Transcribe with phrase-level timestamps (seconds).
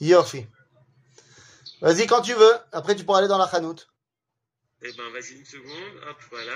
[0.00, 0.46] Yofi.
[1.82, 2.54] Vas-y quand tu veux.
[2.72, 3.90] Après, tu pourras aller dans la chanoute.
[4.82, 6.02] Eh ben, vas-y une seconde.
[6.08, 6.52] Hop, voilà.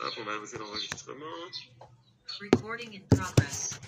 [0.00, 1.24] Hop, on va lancer l'enregistrement.
[2.40, 3.78] Recording in progress.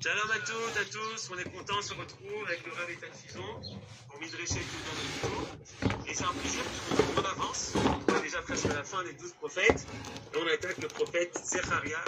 [0.00, 1.30] Shalom à toutes, à tous.
[1.32, 3.60] On est content, on se retrouve avec le Rav Etan Fison
[4.08, 7.72] pour Midrashet tout dans le Et c'est un plaisir parce qu'on avance.
[7.74, 9.84] On est déjà presque à la fin des douze prophètes.
[10.32, 12.04] Et on attaque le prophète Zecharia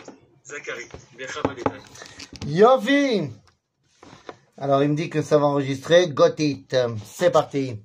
[1.45, 1.73] Aletan.
[2.47, 3.31] Yofi.
[4.57, 6.09] Alors, il me dit que ça va enregistrer.
[6.09, 6.77] Got it.
[7.05, 7.81] C'est parti.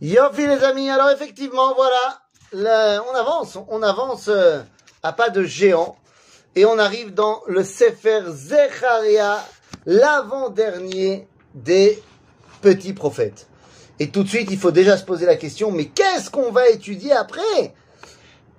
[0.00, 0.90] Yofi, les amis.
[0.90, 2.22] Alors, effectivement, voilà.
[2.52, 3.58] On avance.
[3.68, 4.62] On avance euh,
[5.02, 5.96] à pas de géant.
[6.56, 9.44] Et on arrive dans le Sefer Zecharia,
[9.86, 12.00] l'avant-dernier des
[12.62, 13.48] petits prophètes.
[13.98, 16.68] Et tout de suite, il faut déjà se poser la question, mais qu'est-ce qu'on va
[16.68, 17.74] étudier après?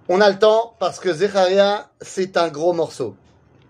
[0.08, 3.16] On a le temps parce que Zecharia, c'est un gros morceau.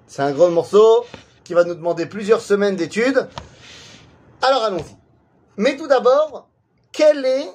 [0.05, 1.05] C'est un gros morceau
[1.45, 3.29] qui va nous demander plusieurs semaines d'études.
[4.41, 4.97] Alors allons-y.
[5.55, 6.49] Mais tout d'abord,
[6.91, 7.47] quelle est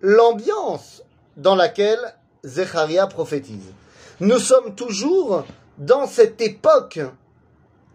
[0.00, 1.04] l'ambiance
[1.36, 2.00] dans laquelle
[2.44, 3.72] Zecharia prophétise?
[4.18, 5.44] Nous sommes toujours
[5.78, 6.98] dans cette époque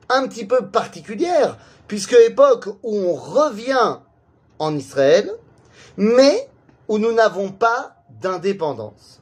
[0.07, 3.97] un petit peu particulière, puisque époque où on revient
[4.57, 5.33] en Israël,
[5.97, 6.49] mais
[6.87, 9.19] où nous n'avons pas d'indépendance.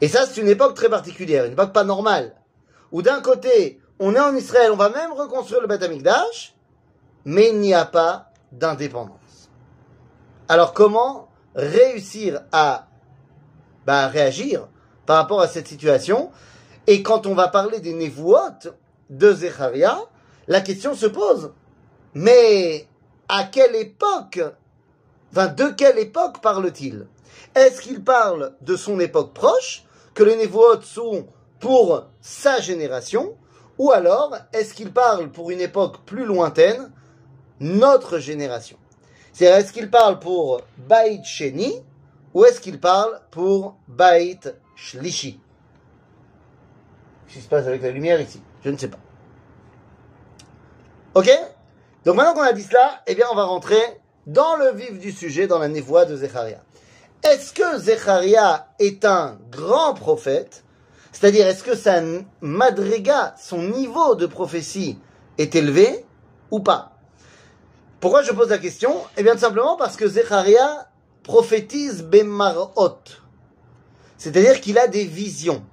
[0.00, 2.34] Et ça, c'est une époque très particulière, une époque pas normale.
[2.92, 6.54] Où d'un côté, on est en Israël, on va même reconstruire le Beth Amikdash,
[7.24, 9.50] mais il n'y a pas d'indépendance.
[10.48, 12.86] Alors comment réussir à
[13.86, 14.68] bah, réagir
[15.04, 16.30] par rapport à cette situation?
[16.86, 18.74] Et quand on va parler des névouotes
[19.10, 19.98] de Zecharia,
[20.46, 21.52] la question se pose,
[22.14, 22.88] mais
[23.28, 24.40] à quelle époque,
[25.32, 27.06] enfin de quelle époque parle-t-il?
[27.54, 29.84] Est-ce qu'il parle de son époque proche,
[30.18, 31.28] que les névouotes sont
[31.60, 33.36] pour sa génération,
[33.78, 36.90] ou alors est-ce qu'il parle pour une époque plus lointaine,
[37.60, 38.78] notre génération?
[39.32, 41.84] C'est-à-dire, est-ce qu'il parle pour Baït Sheni,
[42.34, 45.38] ou est-ce qu'il parle pour Baït Shlishi?
[47.28, 48.42] Qu'est-ce qui se passe avec la lumière ici?
[48.64, 48.98] Je ne sais pas.
[51.14, 51.30] Ok?
[52.04, 55.12] Donc maintenant qu'on a dit cela, eh bien on va rentrer dans le vif du
[55.12, 56.60] sujet, dans la névoie de Zecharia.
[57.24, 60.64] Est-ce que Zecharia est un grand prophète?
[61.12, 62.00] C'est-à-dire, est-ce que sa
[62.40, 64.98] madriga, son niveau de prophétie
[65.36, 66.04] est élevé
[66.50, 66.92] ou pas?
[68.00, 68.94] Pourquoi je pose la question?
[69.16, 70.88] Eh bien, tout simplement parce que Zecharia
[71.24, 72.98] prophétise Bemarot.
[74.16, 75.64] C'est-à-dire qu'il a des visions.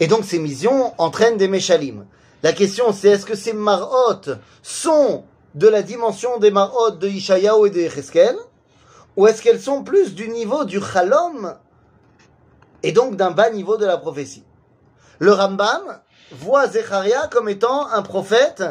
[0.00, 2.06] Et donc, ces visions entraînent des Meshalim.
[2.42, 4.22] La question, c'est est-ce que ces Marot
[4.62, 5.24] sont
[5.54, 8.36] de la dimension des Marot de Ishayahu et de Yecheskel
[9.16, 11.54] Ou est-ce qu'elles sont plus du niveau du Chalom
[12.82, 14.44] et donc d'un bas niveau de la prophétie?
[15.18, 16.00] Le Rambam
[16.32, 18.64] voit Zecharia comme étant un prophète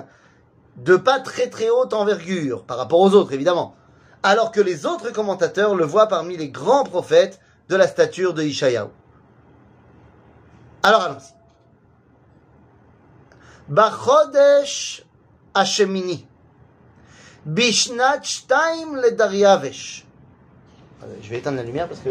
[0.78, 3.76] de pas très très haute envergure, par rapport aux autres évidemment,
[4.24, 7.40] alors que les autres commentateurs le voient parmi les grands prophètes
[7.70, 8.90] de la stature de Ishayahu.
[10.82, 11.34] Alors allons-y.
[13.70, 15.06] Bachodesh
[15.53, 16.28] Hashemini.
[17.46, 20.03] Bishnat Shtaim le Dariavesh.
[21.03, 22.09] Euh, je vais éteindre la lumière parce que.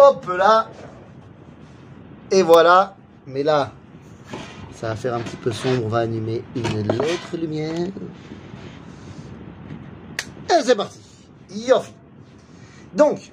[0.00, 0.70] Hop là
[2.30, 3.72] Et voilà Mais là,
[4.74, 5.84] ça va faire un petit peu sombre.
[5.84, 7.88] On va animer une autre lumière.
[10.50, 11.00] Et c'est parti
[11.50, 11.92] Yofi
[12.94, 13.32] Donc,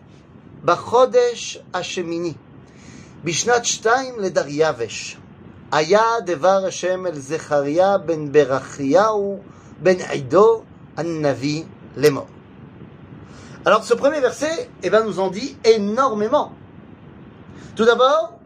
[0.63, 2.35] Bachodesh Hashemini,
[3.23, 5.17] Bishnat Shtaim le Dariavesh.
[5.72, 9.40] היה דבר השם אל זכריה בן ברכיהו
[9.82, 10.64] ben Aido
[10.98, 11.64] Navi
[11.96, 12.26] Lemo.
[13.64, 16.52] Alors ce premier verset eh ben, nous en dit énormément.
[17.76, 18.38] Tout d'abord,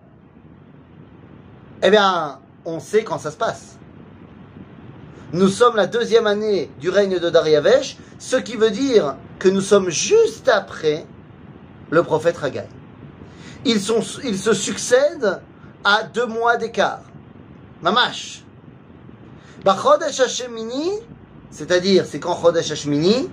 [1.82, 3.77] eh bien, on sait quand ça se passe.
[5.32, 9.60] Nous sommes la deuxième année du règne de Dariavesh, ce qui veut dire que nous
[9.60, 11.05] sommes juste après
[11.91, 12.69] le prophète Haggai.
[13.64, 15.41] Ils, sont, ils se succèdent
[15.82, 17.00] à deux mois d'écart.
[17.82, 18.43] Mamash.
[19.64, 20.91] Bachodesh Hashemini,
[21.50, 23.31] c'est-à-dire, c'est quand Chodesh Hashmini,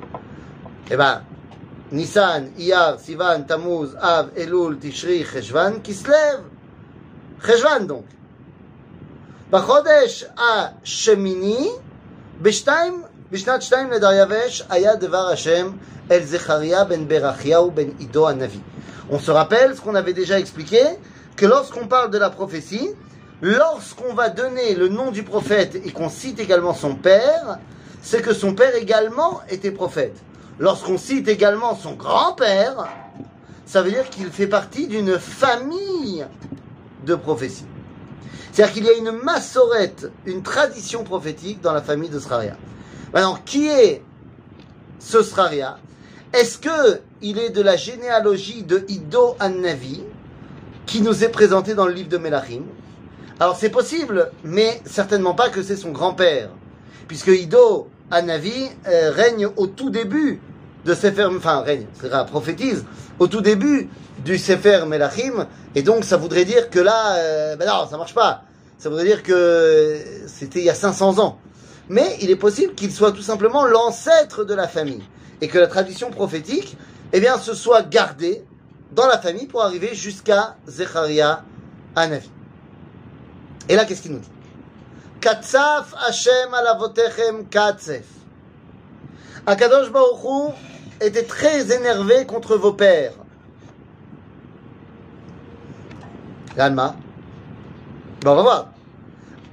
[0.90, 1.24] eh ben,
[1.92, 6.42] Nissan, Iyar, Sivan, Tammuz, Av, Elul, Tishri, Cheshvan, Kislev.
[7.44, 8.06] Cheshvan donc.
[9.52, 11.70] בחודש השמיני,
[12.42, 15.72] בשתיים, בשנת שתיים לדריווש, היה דבר השם
[16.12, 18.60] אל זכריה בן ברכיהו בן עידו הנביא.
[19.10, 20.82] On se rappelle ce qu'on avait déjà expliqué,
[21.36, 22.92] que lorsqu'on parle de la prophétie,
[23.43, 27.59] lorsqu'on va donner le nom du prophète et qu'on cite également son père,
[28.03, 30.17] c'est que son père également était prophète.
[30.59, 32.89] lorsqu'on cite également son grand-père,
[33.67, 36.25] ça veut dire qu'il fait partie d'une famille
[37.05, 37.67] de prophétie.
[38.53, 42.57] C'est-à-dire qu'il y a une massorette, une tradition prophétique dans la famille de Sraria.
[43.13, 44.03] Maintenant, qui est
[44.99, 45.77] ce Sraria?
[46.33, 50.05] Est-ce que il est de la généalogie de Ido An-Navi,
[50.87, 52.63] qui nous est présenté dans le livre de Melachim?
[53.39, 56.49] Alors c'est possible, mais certainement pas que c'est son grand-père,
[57.07, 60.41] puisque Ido An-Navi euh, règne au tout début
[60.87, 61.87] de Sefer, enfin règne,
[62.29, 62.87] prophétise,
[63.19, 63.91] au tout début
[64.25, 68.15] du Sefer Melachim, et donc ça voudrait dire que là, euh, ben non, ça marche
[68.15, 68.45] pas.
[68.79, 71.39] Ça voudrait dire que c'était il y a 500 ans.
[71.91, 75.03] Mais il est possible qu'il soit tout simplement l'ancêtre de la famille,
[75.43, 76.79] et que la tradition prophétique,
[77.13, 78.45] eh bien, se soit gardée
[78.93, 81.45] dans la famille pour arriver jusqu'à Zecharia
[81.95, 82.31] Anavi.
[83.70, 84.30] Et là, qu'est-ce qu'il nous dit
[85.22, 88.06] Katsaf Hashem alavotechem katsef.
[89.46, 90.54] Akadosh Baruch Hu
[91.00, 93.14] était très énervé contre vos pères.
[96.58, 96.96] L'Alma.
[98.22, 98.66] Bon, on va voir.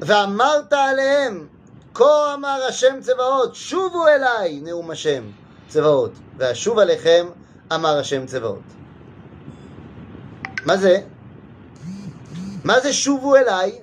[0.00, 1.46] ואמרת עליהם,
[1.94, 5.22] כה אמר השם צבאות, שובו אליי, נאום השם
[5.69, 7.26] צבאות, ואשוב עליכם,
[7.75, 8.62] אמר השם צבאות.
[10.66, 11.00] מה זה?
[12.64, 13.78] מה זה שובו אליי?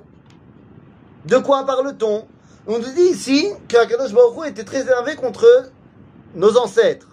[1.24, 2.26] De quoi parle-t-on?
[2.66, 5.70] On nous dit ici qu'Akadosh Baruch Hu était très énervé contre
[6.34, 7.08] nos ancêtres.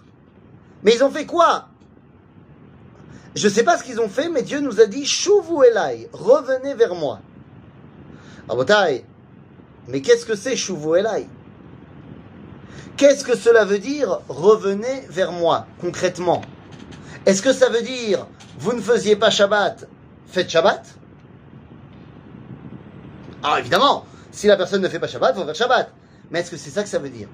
[0.82, 1.68] Mais ils ont fait quoi?
[3.34, 6.08] Je ne sais pas ce qu'ils ont fait, mais Dieu nous a dit Shuvu Elai,
[6.12, 7.20] revenez vers moi.
[8.48, 9.04] Rabotai,
[9.86, 11.28] mais qu'est-ce que c'est Shuvu Elai?
[12.96, 16.40] Qu'est-ce que cela veut dire revenez vers moi, concrètement?
[17.26, 18.26] Est-ce que ça veut dire
[18.58, 19.88] vous ne faisiez pas Shabbat,
[20.26, 20.97] faites Shabbat?
[23.42, 25.92] Alors évidemment, si la personne ne fait pas Shabbat, il faut faire Shabbat.
[26.30, 27.28] Mais est-ce que c'est ça que ça veut dire?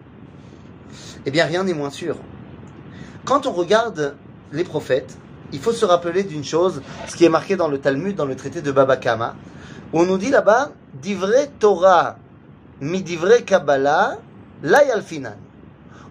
[1.27, 2.17] Eh bien, rien n'est moins sûr.
[3.25, 4.15] Quand on regarde
[4.53, 5.17] les prophètes,
[5.53, 8.37] il faut se rappeler d'une chose, ce qui est marqué dans le Talmud, dans le
[8.37, 9.35] traité de Baba Kama,
[9.93, 12.17] où on nous dit là-bas, d'ivre Torah,
[12.81, 14.19] mi d'ivre Kabbalah.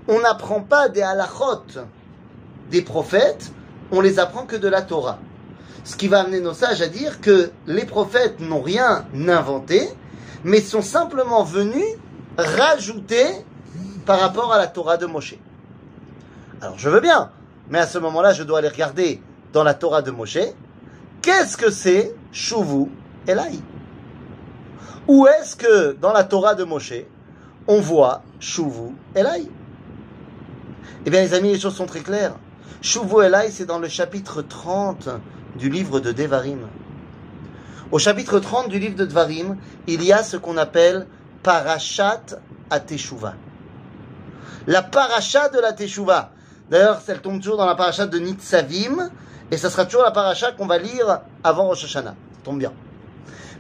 [0.08, 1.64] On n'apprend pas des halachot
[2.70, 3.52] des prophètes,
[3.92, 5.20] on les apprend que de la Torah.
[5.84, 9.90] Ce qui va amener nos sages à dire que les prophètes n'ont rien inventé,
[10.44, 11.86] mais sont simplement venus
[12.38, 13.26] rajouter
[14.06, 15.36] par rapport à la Torah de Moshe.
[16.62, 17.32] Alors je veux bien,
[17.70, 19.22] mais à ce moment-là, je dois aller regarder
[19.52, 20.40] dans la Torah de Moshe,
[21.22, 22.88] qu'est-ce que c'est Shuvu
[23.28, 23.60] Elai
[25.08, 26.94] Où est-ce que dans la Torah de Moshe,
[27.68, 29.48] on voit Shuvu Elai
[31.06, 32.36] Eh bien les amis, les choses sont très claires.
[32.82, 35.10] Shuvu Elai, c'est dans le chapitre 30
[35.56, 36.68] du livre de Devarim.
[37.92, 39.58] Au chapitre 30 du livre de Devarim,
[39.88, 41.08] il y a ce qu'on appelle
[41.44, 42.40] Parashat
[42.70, 43.36] Ateshuva.
[44.68, 46.32] La paracha de la Teshuva.
[46.70, 49.10] D'ailleurs, elle tombe toujours dans la paracha de Nitzavim,
[49.52, 52.12] et ça sera toujours la paracha qu'on va lire avant Rosh Hashanah.
[52.12, 52.72] Ça tombe bien.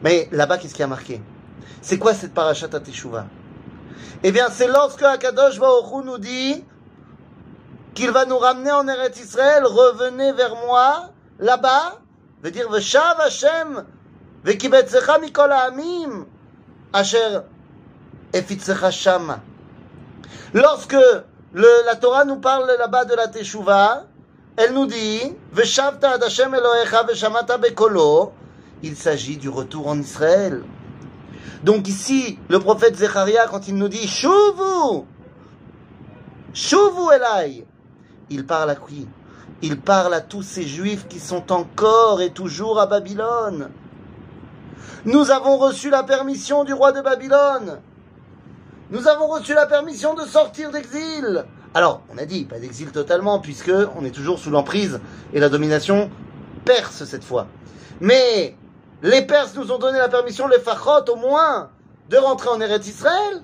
[0.02, 1.22] Mais là-bas, qu'est-ce qui a marqué?
[1.82, 3.26] C'est quoi cette paracha à Teshuva
[4.24, 6.64] Eh bien, c'est lorsque Akadosh Baruch nous dit
[7.94, 12.00] qu'il va nous ramener en Eretz Israël, revenez vers moi, là-bas,
[12.42, 13.86] veut dire Veshav Hashem,
[14.44, 16.26] Vekibetzecha mikol ha'amim,
[16.92, 17.42] Asher
[18.34, 19.42] efitzecha shama.
[20.54, 20.98] Lorsque
[21.54, 24.06] la Torah nous parle là-bas de la Teshuvah,
[24.56, 28.34] elle nous dit Veshavta ad Hashem Elohecha veshamata bekolo.
[28.84, 30.64] Il s'agit du retour en Israël.
[31.64, 35.06] Donc ici, le prophète Zecharia, quand il nous dit Shuvu,
[36.54, 37.66] Shuvu Elai,
[38.30, 39.08] il parle à qui?
[39.64, 43.70] Il parle à tous ces juifs qui sont encore et toujours à Babylone.
[45.06, 47.80] Nous avons reçu la permission du roi de Babylone.
[48.92, 51.46] Nous avons reçu la permission de sortir d'exil.
[51.74, 55.00] Alors, on a dit, pas d'exil totalement, puisque on est toujours sous l'emprise
[55.34, 56.12] et la domination
[56.66, 57.48] perse cette fois.
[58.02, 58.58] Mais
[59.02, 61.70] les Perses nous ont donné la permission, les Fachot au moins,
[62.10, 63.42] de rentrer en Eretz Israël.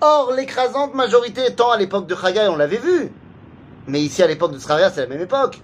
[0.00, 3.12] Or, l'écrasante majorité étant à l'époque de Chagai, on l'avait vu.
[3.86, 5.60] Mais ici, à l'époque de Sraria, c'est la même époque.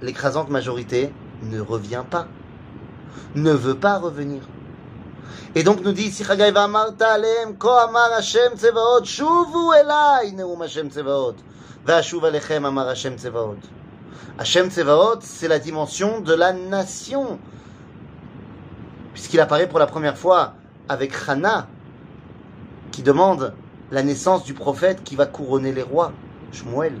[0.00, 1.12] L'écrasante majorité
[1.42, 2.28] ne revient pas.
[3.34, 4.42] Ne veut pas revenir.
[5.54, 6.52] Et donc nous dit ici Chagai
[15.22, 17.38] c'est la dimension de la nation
[19.14, 20.52] puisqu'il apparaît pour la première fois
[20.90, 21.68] avec Hana
[22.92, 23.54] qui demande
[23.90, 26.12] la naissance du prophète qui va couronner les rois
[26.52, 27.00] Shmuel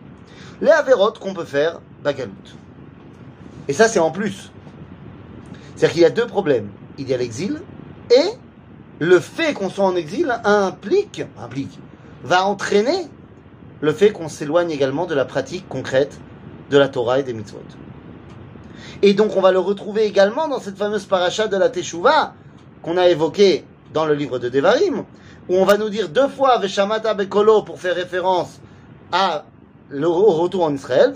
[0.61, 2.31] Les avérotes qu'on peut faire bagalout.
[3.67, 4.51] Et ça, c'est en plus.
[5.75, 6.69] C'est-à-dire qu'il y a deux problèmes.
[6.97, 7.61] Il y a l'exil
[8.11, 8.29] et
[8.99, 11.79] le fait qu'on soit en exil implique, implique,
[12.23, 13.07] va entraîner
[13.79, 16.19] le fait qu'on s'éloigne également de la pratique concrète
[16.69, 17.63] de la Torah et des mitzvot.
[19.01, 22.33] Et donc on va le retrouver également dans cette fameuse paracha de la Teshuvah
[22.83, 25.03] qu'on a évoquée dans le livre de Devarim,
[25.49, 28.59] où on va nous dire deux fois Veshamata Bekolo pour faire référence
[29.11, 29.45] à
[29.91, 31.13] le retour en Israël,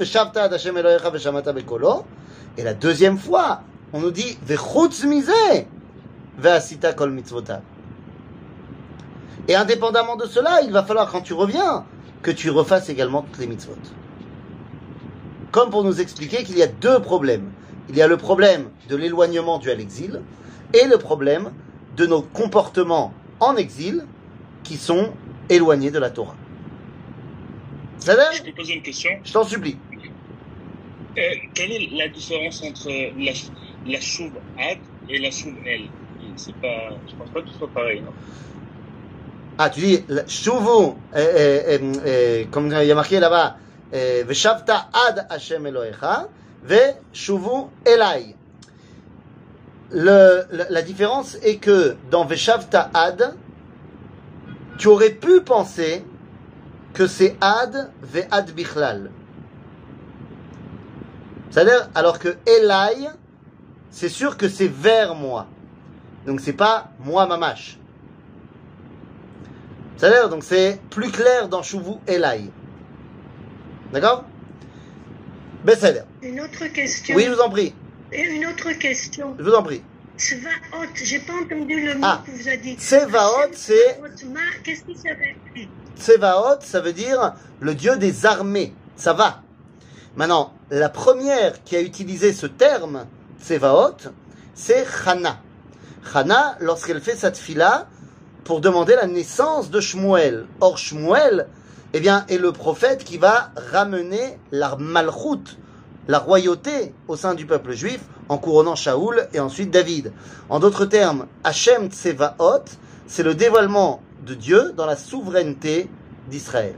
[2.58, 3.62] et la deuxième fois,
[3.94, 4.38] on nous dit.
[9.48, 11.86] Et indépendamment de cela, il va falloir quand tu reviens
[12.22, 13.75] que tu refasses également toutes les mitzvot.
[15.51, 17.51] Comme pour nous expliquer qu'il y a deux problèmes.
[17.88, 20.22] Il y a le problème de l'éloignement dû à l'exil
[20.74, 21.51] et le problème
[21.96, 24.05] de nos comportements en exil
[24.63, 25.12] qui sont
[25.50, 26.36] éloignés de la Torah.
[28.02, 29.12] Je peux poser une question?
[29.24, 29.78] Je t'en supplie.
[31.18, 31.22] Euh,
[31.54, 33.32] Quelle est la différence entre la,
[33.86, 35.90] la chouve ad et la chouve el
[36.36, 38.12] C'est pas, je pense pas que ce soit pareil, non?
[39.58, 43.56] Ah, tu dis, Shuvu, euh, euh, comme il y a marqué là-bas,
[43.92, 46.28] Veshavta ad Hashem Elohecha,
[46.64, 48.36] Ve Shuvu Elai.
[49.92, 53.36] Le, la, la différence est que dans Veshavta ad,
[54.78, 56.04] tu aurais pu penser
[56.96, 59.12] que c'est ad ve ad bichlal.
[61.52, 63.08] C'est-à-dire, alors que Elai,
[63.92, 65.46] c'est sûr que c'est vers moi.
[66.25, 67.78] Donc c'est pas moi mamash.
[69.98, 72.50] C'est-à-dire, donc c'est plus clair dans Shuvu Elai.
[73.94, 74.25] D'accord?
[76.22, 77.16] Une autre question.
[77.16, 77.74] Oui, je vous en prie.
[78.12, 79.36] Et une autre question.
[79.38, 79.82] Je vous en prie.
[80.18, 82.76] Tsvaot, j'ai pas entendu le mot Ah, que vous avez dit.
[82.76, 85.68] Tsevaot, c'est- Tsevaot, Qu'est-ce que ça veut dire
[85.98, 88.74] Tsevaot, ça veut dire le dieu des armées.
[88.96, 89.42] Ça va.
[90.16, 93.06] Maintenant, la première qui a utilisé ce terme,
[93.42, 93.98] Tsevaot,
[94.54, 95.42] c'est Chana.
[96.14, 97.88] Chana, lorsqu'elle fait sa tfila
[98.46, 100.46] pour demander la naissance de Shmuel.
[100.62, 101.48] Or, Shmuel,
[101.94, 105.58] eh bien, est le prophète qui va ramener la malchoute,
[106.08, 110.12] la royauté au sein du peuple juif en couronnant Shaoul et ensuite David.
[110.50, 112.66] En d'autres termes, Hachem Tsevaot,
[113.08, 115.90] c'est le dévoilement de Dieu dans la souveraineté
[116.30, 116.76] d'Israël.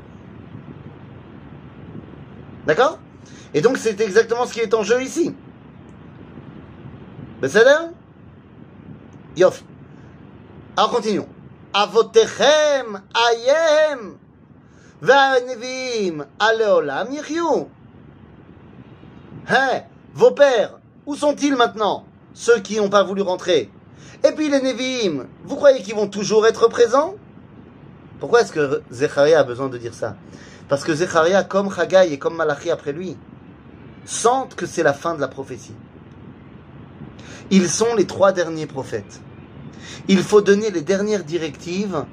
[2.65, 2.99] D'accord?
[3.53, 5.33] Et donc c'est exactement ce qui est en jeu ici.
[7.41, 7.91] Beseder
[9.37, 9.63] Yof.
[10.75, 11.27] Alors continuons.
[11.73, 14.17] Avotechem, Ayem,
[15.01, 17.67] Va'anevim, Aleolam, Yichyu.
[19.49, 23.69] Hé, vos pères, où sont-ils maintenant Ceux qui n'ont pas voulu rentrer?
[24.27, 27.15] Et puis les Nevi'im, vous croyez qu'ils vont toujours être présents?
[28.19, 30.17] Pourquoi est-ce que Zecharia a besoin de dire ça?
[30.67, 33.15] Parce que Zecharia, comme Haggai et comme Malachi après lui,
[34.03, 35.75] sentent que c'est la fin de la prophétie.
[37.49, 39.21] Ils sont les trois derniers prophètes.
[40.09, 42.03] Il faut donner les dernières directives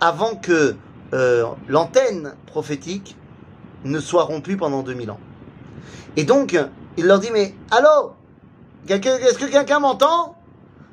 [0.00, 0.76] avant que
[1.12, 3.16] euh, l'antenne prophétique
[3.84, 5.20] ne soit rompue pendant 2000 ans.
[6.15, 6.57] Et donc,
[6.97, 8.13] il leur dit, mais allô
[8.87, 10.35] Quelqu'un- Est-ce que quelqu'un m'entend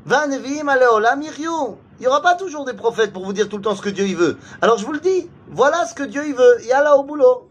[0.07, 1.77] Va Nevi'im aleolam yiryu.
[1.99, 3.91] Il n'y aura pas toujours des prophètes pour vous dire tout le temps ce que
[3.91, 4.39] Dieu il veut.
[4.61, 6.65] Alors je vous le dis, voilà ce que Dieu il veut.
[6.67, 7.49] Yalla au boulot.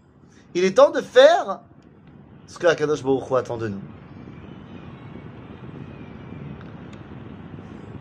[0.55, 1.59] Il est temps de faire
[2.47, 3.79] ce que Akadosh Baruch Hu attend de nous.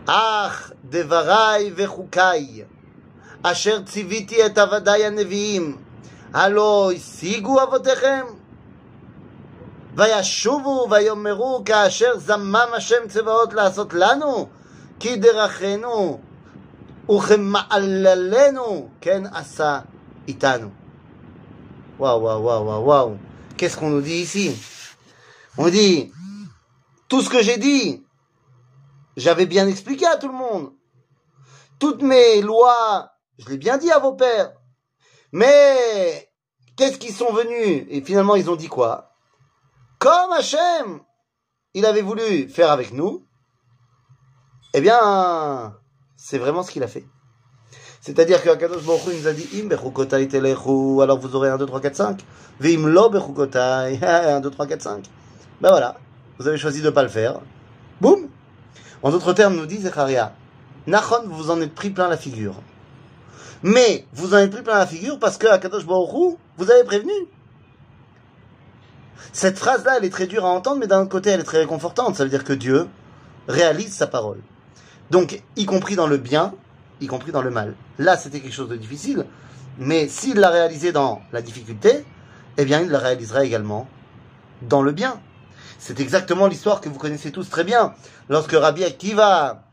[0.09, 2.67] Ach devarai vechukai.
[3.45, 5.77] Asher tziviti et avadai הנביאים.
[6.35, 8.27] הלא השיגו אבותיכם?
[9.97, 14.49] וישובו ויאמרו כאשר זמם השם צבאות לעשות לנו
[15.01, 16.21] כי דרכנו
[17.11, 19.81] וכמעללנו כן עשה
[20.29, 20.71] איתנו.
[22.01, 23.17] Waouh, waouh, waouh, waouh, waouh.
[23.59, 24.57] Qu'est-ce qu'on nous dit ici
[25.59, 26.11] On dit,
[27.09, 28.03] tout ce que j'ai dit,
[29.19, 30.73] j'avais bien expliqué à tout le monde.
[31.79, 34.53] Toutes mes lois, je l'ai bien dit à vos pères.
[35.33, 36.31] Mais,
[36.77, 39.13] qu'est-ce qu'ils sont venus Et finalement, ils ont dit quoi
[40.06, 41.00] Comme Hachem,
[41.74, 43.26] il avait voulu faire avec nous,
[44.76, 45.74] eh bien,
[46.16, 47.08] c'est vraiment ce qu'il a fait.
[48.02, 49.48] C'est-à-dire que Akadosh Baruch nous a dit
[51.02, 52.22] alors vous aurez 1, 2, 3, 4, 5.
[52.60, 55.06] Vim lo bechukotai, 1, 2, 3, 4, 5.
[55.60, 55.98] Ben voilà,
[56.38, 57.40] vous avez choisi de ne pas le faire.
[58.00, 58.30] Boum
[59.02, 60.36] En d'autres termes, nous dit Zecharia,
[60.86, 62.62] Nachon, vous vous en êtes pris plein la figure.
[63.64, 67.12] Mais vous en avez pris plein la figure parce que Akadosh Baruch vous avez prévenu.
[69.34, 72.16] Cette phrase-là, elle est très dure à entendre, mais d'un côté, elle est très réconfortante.
[72.16, 72.88] Ça veut dire que Dieu
[73.48, 74.40] réalise sa parole.
[75.12, 76.54] Donc, y compris dans le bien,
[77.02, 77.76] y compris dans le mal.
[78.00, 79.26] Là, c'était quelque chose de difficile,
[79.78, 82.06] mais s'il l'a réalisé dans la difficulté,
[82.58, 83.88] eh bien, il la réalisera également
[84.62, 85.20] dans le bien.
[85.78, 87.94] C'est exactement l'histoire que vous connaissez tous très bien.
[88.30, 89.64] Lorsque Rabbi Akiva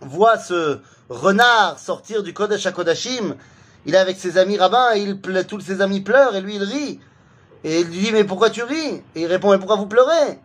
[0.00, 3.34] voit ce renard sortir du Kodesh à Kodashim,
[3.86, 5.16] il est avec ses amis rabbins, et
[5.46, 7.00] tous ses amis pleurent, et lui il rit.
[7.64, 9.02] Et il lui dit, mais pourquoi tu ris?
[9.14, 10.38] Et il répond, mais pourquoi vous pleurez?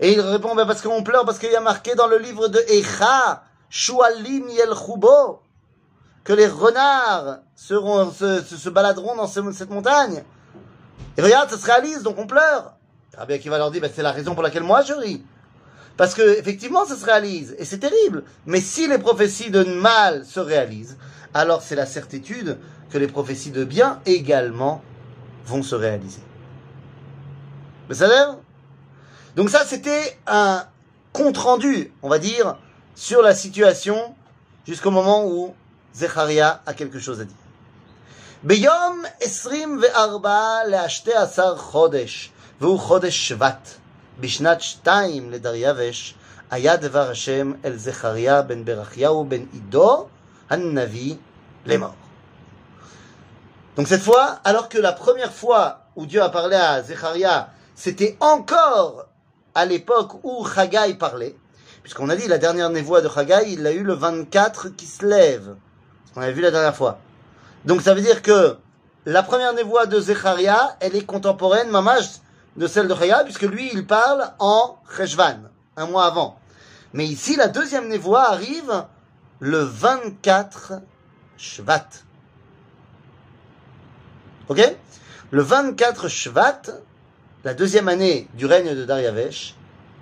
[0.00, 2.48] Et il répond, ben parce qu'on pleure, parce qu'il y a marqué dans le livre
[2.48, 4.70] de Echa, Shualim Yel
[6.24, 10.24] que les renards seront, se, baladeront dans ce- cette montagne.
[11.16, 12.74] Et regarde, ça se réalise, donc on pleure.
[13.16, 15.22] Rabbi Akiva leur dit, ben c'est la raison pour laquelle moi je ris.
[15.96, 18.24] Parce que, effectivement, ça se réalise, et c'est terrible.
[18.46, 20.96] Mais si les prophéties de mal se réalisent,
[21.34, 22.58] alors c'est la certitude
[22.90, 24.82] que les prophéties de bien également
[25.46, 26.22] vont se réaliser.
[27.87, 28.35] Mais ça l'air
[29.35, 30.63] Donc ça, c'était un
[31.13, 32.57] compte-rendu, on va dire,
[32.95, 34.15] sur la situation
[34.67, 35.55] jusqu'au moment où
[35.95, 37.35] Zecharia a quelque chose à dire.
[38.43, 42.31] ביום 24 ל-12 חודש,
[42.61, 43.69] והוא חודש שבט,
[44.19, 46.15] בשנת שתיים לדריווש,
[46.51, 50.07] היה דבר השם אל זכריה בן ברכיהו בן עידו
[50.49, 51.15] הנביא
[51.65, 51.93] לאמור.
[53.77, 58.16] Donc cette fois, alors que la première fois où Dieu a parlé à Zecharia, c'était
[58.20, 59.06] encore
[59.54, 61.36] à l'époque où Chagai parlait,
[61.82, 65.04] puisqu'on a dit la dernière névoie de Chagai, il l'a eu le 24 qui se
[65.04, 65.56] lève.
[66.16, 66.98] On avait vu la dernière fois.
[67.64, 68.56] Donc ça veut dire que
[69.06, 72.08] la première névoie de Zecharia, elle est contemporaine, mamage,
[72.56, 76.38] de celle de Chagai, puisque lui, il parle en Cheshvan, un mois avant.
[76.92, 78.84] Mais ici, la deuxième névoie arrive
[79.40, 80.74] le 24
[81.36, 81.88] Shvat.
[84.48, 84.60] Ok?
[85.30, 86.62] Le 24 Shvat,
[87.43, 89.55] la deuxième année du règne de Dariavesh,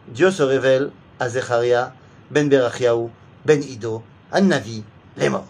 [0.08, 1.94] Dieu se révèle à Zecharia,
[2.32, 3.12] Ben Berachiaou,
[3.45, 4.84] Ben Ido, An-Navi,
[5.17, 5.45] les morts.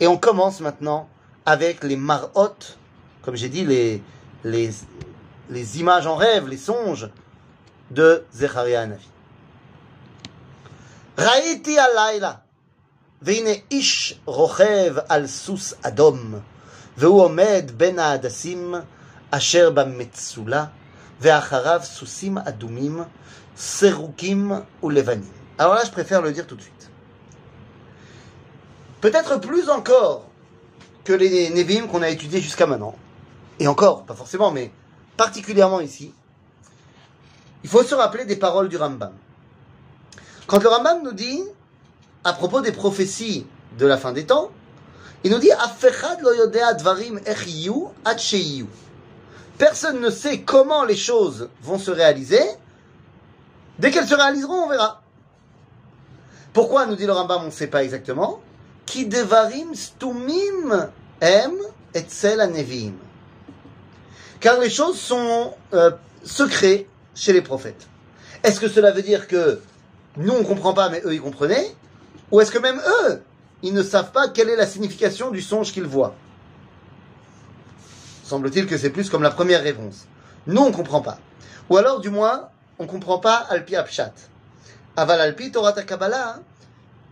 [0.00, 1.08] Et on commence maintenant
[1.44, 2.56] avec les marot,
[3.22, 4.02] comme j'ai dit, les,
[4.44, 4.70] les,
[5.50, 7.10] les images en rêve, les songes
[7.90, 9.08] de Zecharia An-Navi.
[11.18, 12.32] ראיתי הלילה,
[13.22, 16.34] והנה איש רוכב על סוס אדום,
[16.98, 18.74] והוא עומד בין ההדסים
[19.30, 20.64] אשר במצולה,
[21.20, 23.02] ואחריו סוסים אדומים,
[23.56, 25.40] סרוקים ולבנים.
[25.58, 26.90] Alors là, je préfère le dire tout de suite.
[29.02, 30.24] Peut-être plus encore
[31.04, 32.94] que les Nevi'im qu'on a étudiés jusqu'à maintenant,
[33.58, 34.72] et encore, pas forcément, mais
[35.18, 36.14] particulièrement ici,
[37.62, 39.12] il faut se rappeler des paroles du Rambam.
[40.46, 41.42] Quand le Rambam nous dit,
[42.24, 43.46] à propos des prophéties
[43.78, 44.50] de la fin des temps,
[45.24, 48.66] il nous dit Afechad lo yodea dvarim ech yiyu ad sheyiyu.
[49.57, 52.41] Personne ne sait comment les choses vont se réaliser.
[53.79, 55.01] Dès qu'elles se réaliseront, on verra.
[56.53, 58.41] Pourquoi, nous dit le Rambam, on ne sait pas exactement?
[58.85, 60.89] Ki devarim stumim
[61.21, 61.53] em
[61.93, 62.93] etzel aneviim.
[64.39, 65.91] Car les choses sont euh,
[66.23, 67.87] secrets chez les prophètes.
[68.43, 69.59] Est-ce que cela veut dire que
[70.17, 71.75] nous on comprend pas, mais eux ils comprenaient?
[72.31, 73.21] Ou est-ce que même eux,
[73.63, 76.15] ils ne savent pas quelle est la signification du songe qu'ils voient?
[78.25, 80.07] Semble-t-il que c'est plus comme la première réponse.
[80.47, 81.19] Nous on comprend pas.
[81.69, 84.13] Ou alors du moins, on comprend pas Alpi Apshat.
[84.97, 86.39] Aval Alpi Torah Kabbalah,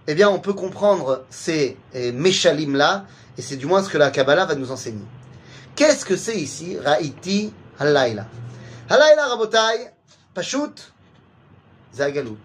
[0.08, 3.06] eh bien on peut comprendre ces eh, Meshalim là,
[3.38, 5.06] et c'est du moins ce que la Kabbalah va nous enseigner.
[5.76, 8.26] Qu'est-ce que c'est ici Ra'iti Halayla.
[8.90, 9.92] Halayla Rabotai,
[10.34, 10.94] Pashut,
[11.94, 12.38] Zagalut.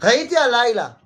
[0.00, 0.98] Raïti Halayla.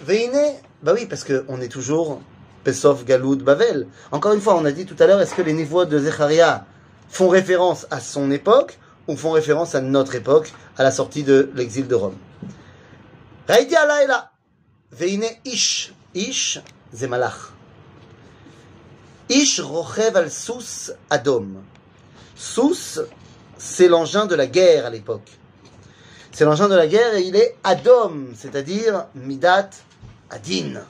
[0.00, 2.20] Veine, bah oui, parce qu'on est toujours
[2.64, 3.86] Pesov, Galoud, Bavel.
[4.10, 6.64] Encore une fois, on a dit tout à l'heure, est-ce que les niveaux de Zecharia
[7.08, 11.50] font référence à son époque ou font référence à notre époque, à la sortie de
[11.54, 12.16] l'exil de Rome?
[13.46, 14.30] Raïti Halayla.
[14.90, 15.92] Veine Ish.
[16.14, 16.60] Ish,
[16.94, 17.52] Zemalach.
[19.28, 21.62] Ish rochev al sous adom.
[22.36, 23.00] Sous,
[23.58, 25.38] c'est l'engin de la guerre à l'époque.
[26.32, 29.70] C'est l'engin de la guerre et il est adom, c'est-à-dire midat
[30.30, 30.80] adin.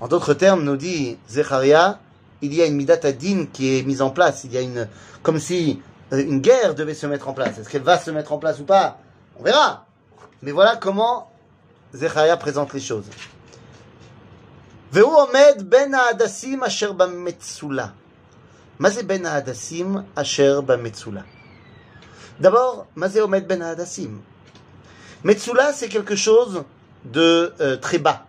[0.00, 1.98] En d'autres termes, nous dit Zecharia,
[2.42, 4.44] il y a une midat adin qui est mise en place.
[4.44, 4.88] Il y a une,
[5.22, 5.80] comme si
[6.12, 7.58] euh, une guerre devait se mettre en place.
[7.58, 8.98] Est-ce qu'elle va se mettre en place ou pas
[9.38, 9.86] On verra.
[10.42, 11.30] Mais voilà comment
[11.94, 13.06] Zecharia présente les choses.
[14.92, 17.86] והוא עומד בין ההדסים אשר במצולה.
[18.78, 21.22] מה זה בין ההדסים אשר במצולה?
[22.42, 24.20] D'abord, מה זה עומד בין ההדסים?
[25.24, 26.64] Metsula, c'est quelque chose
[27.06, 28.26] de euh, très bas.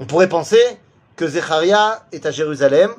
[0.00, 0.62] On pourrait penser
[1.16, 2.92] que Zecharia est à Jérusalem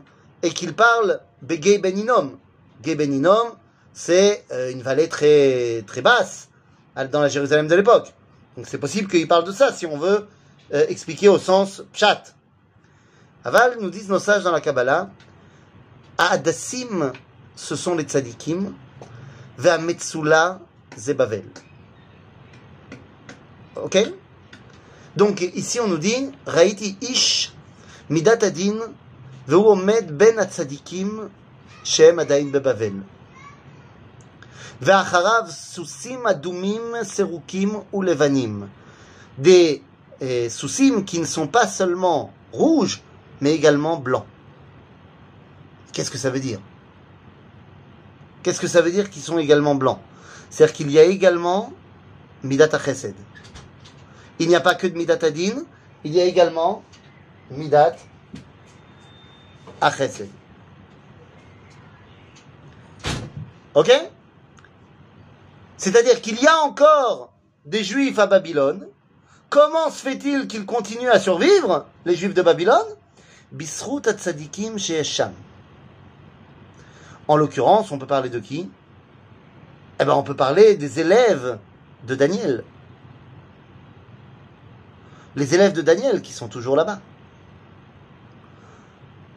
[0.43, 2.37] et qu'il parle Begay Ben Hinnom.
[2.81, 3.55] Gay Ben Hinnom,
[3.93, 6.49] c'est euh, une vallée très, très basse
[7.11, 8.13] dans la Jérusalem de l'époque.
[8.57, 10.27] Donc c'est possible qu'il parle de ça si on veut
[10.73, 12.23] euh, expliquer au sens pshat.
[13.45, 15.09] Aval, nous disent nos sages dans la Kabbalah,
[16.17, 17.13] Adassim,
[17.55, 18.73] ce sont les tzadikim,
[19.57, 20.59] Ve'ametsula,
[20.97, 21.45] Zebavel.
[23.77, 23.97] Ok?
[25.18, 27.52] Donc ici on nous dit, Raïti ish,
[28.10, 28.78] midat adin,
[29.46, 31.28] ve'hu omed ben atzadikim,
[31.84, 33.02] shem adain bebavel.
[34.82, 38.68] ואחריו סוסים אדומים, סירוקים ולבנים.
[39.38, 39.82] Des
[40.22, 43.00] euh, sousim qui ne sont pas seulement rouges,
[43.40, 44.26] mais également blancs.
[45.92, 46.60] Qu'est-ce que ça veut dire
[48.42, 49.98] Qu'est-ce que ça veut dire qu'ils sont également blancs
[50.50, 51.72] C'est-à-dire qu'il y a également
[52.42, 53.14] Midat Chesed.
[54.39, 55.63] Il n'y a pas que de Midat Adin,
[56.03, 56.83] il y a également
[57.51, 57.95] Midat
[59.81, 60.29] Chesed.
[63.75, 63.91] Ok?
[65.77, 67.31] C'est-à-dire qu'il y a encore
[67.65, 68.87] des juifs à Babylone.
[69.49, 72.87] Comment se fait-il qu'ils continuent à survivre, les juifs de Babylone?
[73.51, 75.33] Bisrut Tzadikim Shesham.
[77.27, 78.69] En l'occurrence, on peut parler de qui?
[79.99, 81.57] Eh ben, on peut parler des élèves
[82.07, 82.63] de Daniel
[85.38, 87.00] Les élèves de Daniel qui sont toujours là-bas.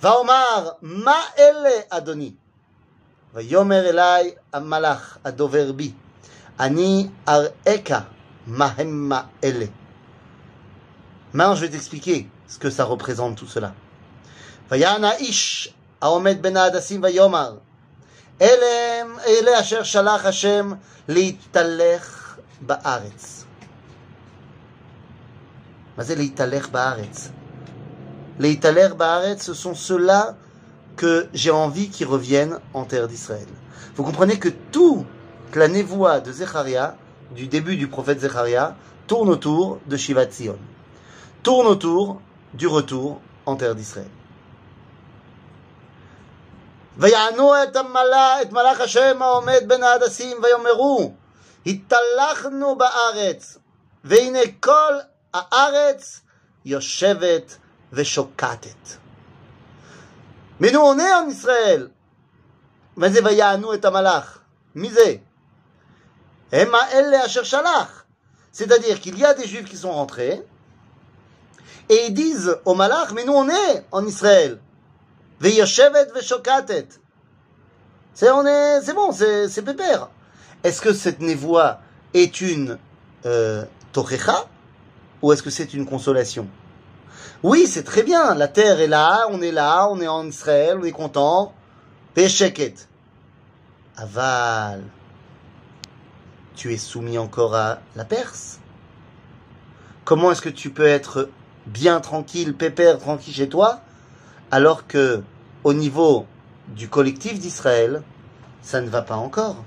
[0.01, 2.35] Vaomar, ma ele Adoni.
[3.33, 5.93] Vayomer elai amalach adover bi.
[6.59, 8.05] Ani areka
[8.45, 9.69] mahemma ele.
[11.33, 13.73] Maintenant, je vais t'expliquer ce que ça représente tout cela.
[14.71, 17.57] ויען האיש העומד בין ההדסים ויאמר
[18.41, 20.71] אלה הם אלה אשר שלח השם
[21.07, 23.40] להתהלך בארץ.
[25.97, 27.29] מה זה להתהלך בארץ?
[28.39, 30.35] להתהלך בארץ, ce sont ceux-là
[30.95, 33.47] que j'ai envie qu'ils reviennent en terre d'Israël.
[33.95, 35.05] Vous comprenez que toute
[35.55, 36.95] la névoie de Zecharia,
[37.35, 38.75] du début du prophète Zecharia,
[39.07, 40.57] tourne autour de Shivat Zion.
[41.43, 42.21] Tourne autour
[42.53, 44.11] du retour en terre d'Israël.
[46.97, 51.13] ויענו את, המלה, את מלאך השם העומד בין ההדסים ויאמרו
[51.65, 53.57] התהלכנו בארץ
[54.03, 54.93] והנה כל
[55.33, 56.21] הארץ
[56.65, 57.57] יושבת
[57.93, 58.97] ושוקטת.
[60.59, 61.89] Mais nous on est en Israël.
[62.97, 64.39] מה זה ויענו את המלאך?
[64.75, 65.15] מי זה?
[66.51, 68.03] הם האלה אשר שלח.
[68.53, 70.41] C'est-à-dire qu'il y a des juifs qui sont rentrés
[71.89, 74.59] et ils disent au malach, mais nous on est en Israël.
[75.39, 76.87] Veyoshevet veshokatet.
[78.13, 80.09] C'est on est, c'est bon, c'est c'est pépère.
[80.63, 81.79] Est-ce que cette névoie
[82.15, 82.79] est une
[83.25, 84.47] euh, tochecha
[85.22, 86.48] ou est-ce que c'est une consolation?
[87.42, 88.34] Oui, c'est très bien.
[88.34, 91.54] La terre est là, on est là, on est en Israël, on est content.
[92.14, 92.88] Pesheket.
[93.96, 94.82] Aval.
[96.54, 98.58] Tu es soumis encore à la Perse?
[100.04, 101.30] Comment est-ce que tu peux être
[101.66, 103.80] bien tranquille, pépère, tranquille chez toi,
[104.50, 105.22] alors que
[105.64, 106.26] au niveau
[106.68, 108.02] du collectif d'Israël,
[108.62, 109.64] ça ne va pas encore?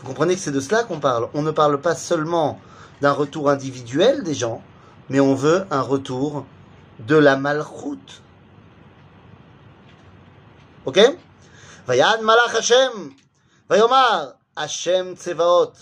[0.00, 1.28] Vous comprenez que c'est de cela qu'on parle.
[1.34, 2.58] On ne parle pas seulement
[3.01, 4.61] d'un retour individuel des gens,
[5.09, 6.45] mais on veut un retour
[6.99, 8.21] de la malchoute.
[10.85, 10.99] Ok
[11.87, 13.13] Vayad malach Hashem,
[13.69, 15.73] vayomar Hashem tsevaot,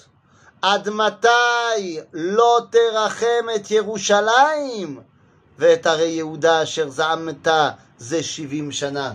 [0.62, 5.00] עד מתי לא תרחם את ירושלים
[5.60, 7.48] ואת ערי יהודה אשר זעמת
[7.98, 9.14] זה 70 שנה.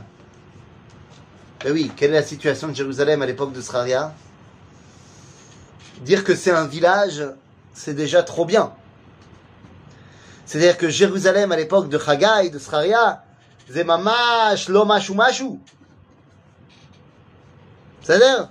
[1.65, 4.13] Et oui, quelle est la situation de Jérusalem à l'époque de Sraria
[6.01, 7.23] Dire que c'est un village,
[7.78, 8.74] c'est déjà trop bien.
[10.46, 13.24] C'est-à-dire que Jérusalem, à l'époque de Chagai, de Scharia,
[13.70, 15.60] Zemamash, Lomashu, Mashu.
[18.02, 18.50] C'est-à-dire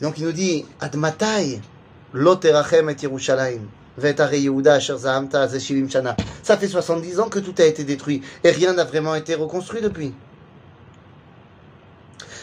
[0.00, 1.60] Donc il nous dit, Admatai,
[2.14, 3.68] Loterachem et Yerushalayim.
[6.42, 9.82] Ça fait 70 ans que tout a été détruit et rien n'a vraiment été reconstruit
[9.82, 10.12] depuis.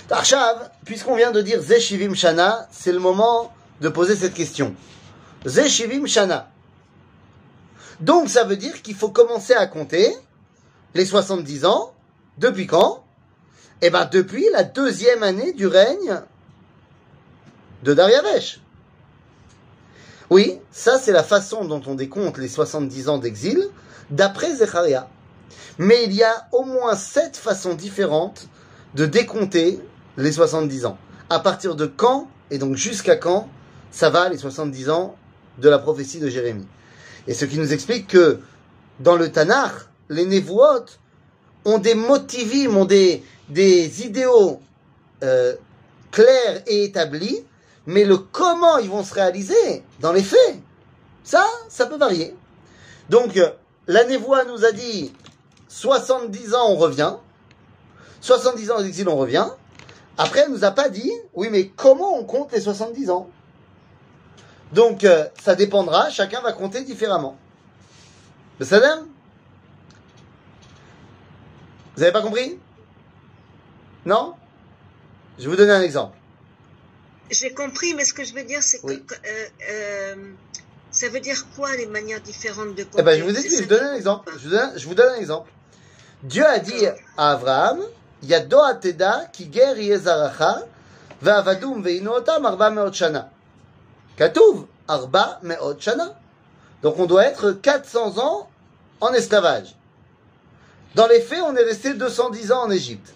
[0.10, 4.76] Arshav, puisqu'on vient de dire Zeshivim Shana, c'est le moment de poser cette question.
[5.46, 6.50] 70 shana.
[8.00, 10.14] Donc ça veut dire qu'il faut commencer à compter
[10.94, 11.94] les 70 ans.
[12.38, 13.04] Depuis quand?
[13.82, 16.22] Eh bien depuis la deuxième année du règne
[17.84, 18.62] de Dariavesh.
[20.30, 23.70] Oui, ça c'est la façon dont on décompte les 70 ans d'exil
[24.10, 25.10] d'après Zecharia.
[25.78, 28.48] Mais il y a au moins sept façons différentes
[28.96, 29.80] de décompter
[30.18, 30.98] les 70 ans.
[31.30, 33.50] À partir de quand, et donc jusqu'à quand,
[33.92, 35.16] ça va les 70 ans
[35.58, 36.68] de la prophétie de Jérémie.
[37.28, 38.40] Et ce qui nous explique que
[39.00, 39.74] dans le Tanakh,
[40.10, 40.86] les Nevuot
[41.66, 44.62] ont des motivim, ont des, des idéaux
[45.24, 45.56] euh,
[46.12, 47.46] clairs et établis,
[47.86, 50.58] mais le comment ils vont se réaliser dans les faits,
[51.24, 52.36] ça, ça peut varier.
[53.10, 53.50] Donc, euh,
[53.88, 55.12] la Névoie nous a dit
[55.68, 57.16] 70 ans, on revient.
[58.22, 59.48] 70 ans d'exil, on revient.
[60.18, 63.30] Après, elle nous a pas dit, oui, mais comment on compte les 70 ans?
[64.74, 67.38] Donc, euh, ça dépendra, chacun va compter différemment.
[68.60, 68.92] Vous avez
[72.12, 72.58] pas compris?
[74.06, 74.34] Non?
[75.38, 76.18] Je vais vous donner un exemple.
[77.30, 79.04] J'ai compris, mais ce que je veux dire, c'est Oui.
[79.04, 80.16] que euh, euh,
[80.92, 83.64] ça veut dire quoi les manières différentes de compter Eh ben, je vous explique, je
[83.64, 84.26] vous donne un exemple.
[84.26, 85.52] comprends Je vous donne, je vous donne un exemple.
[86.24, 86.86] Dieu a dit
[87.18, 87.80] à Abraham,
[88.24, 90.66] Yado ateda ki ger yezaracha,
[91.22, 93.32] ve'avadum ve'inotam arba meot shana.
[94.18, 96.20] Katuv, arba meot shana.
[96.82, 98.50] Donc on doit être 400 ans
[99.00, 99.76] en esclavage.
[100.96, 103.14] Dans les faits, on est resté 210 ans en Égypte.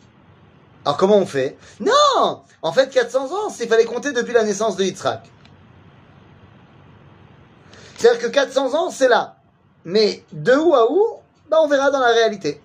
[0.85, 1.57] Alors comment on fait?
[1.79, 5.29] Non En fait, 400 ans, c'est fallait compter depuis la naissance de Yitzhak.
[7.97, 9.37] C'est-à-dire que 400 ans, c'est là.
[9.83, 11.03] Mais de où à où?
[11.49, 12.61] Bah, On verra dans la réalité.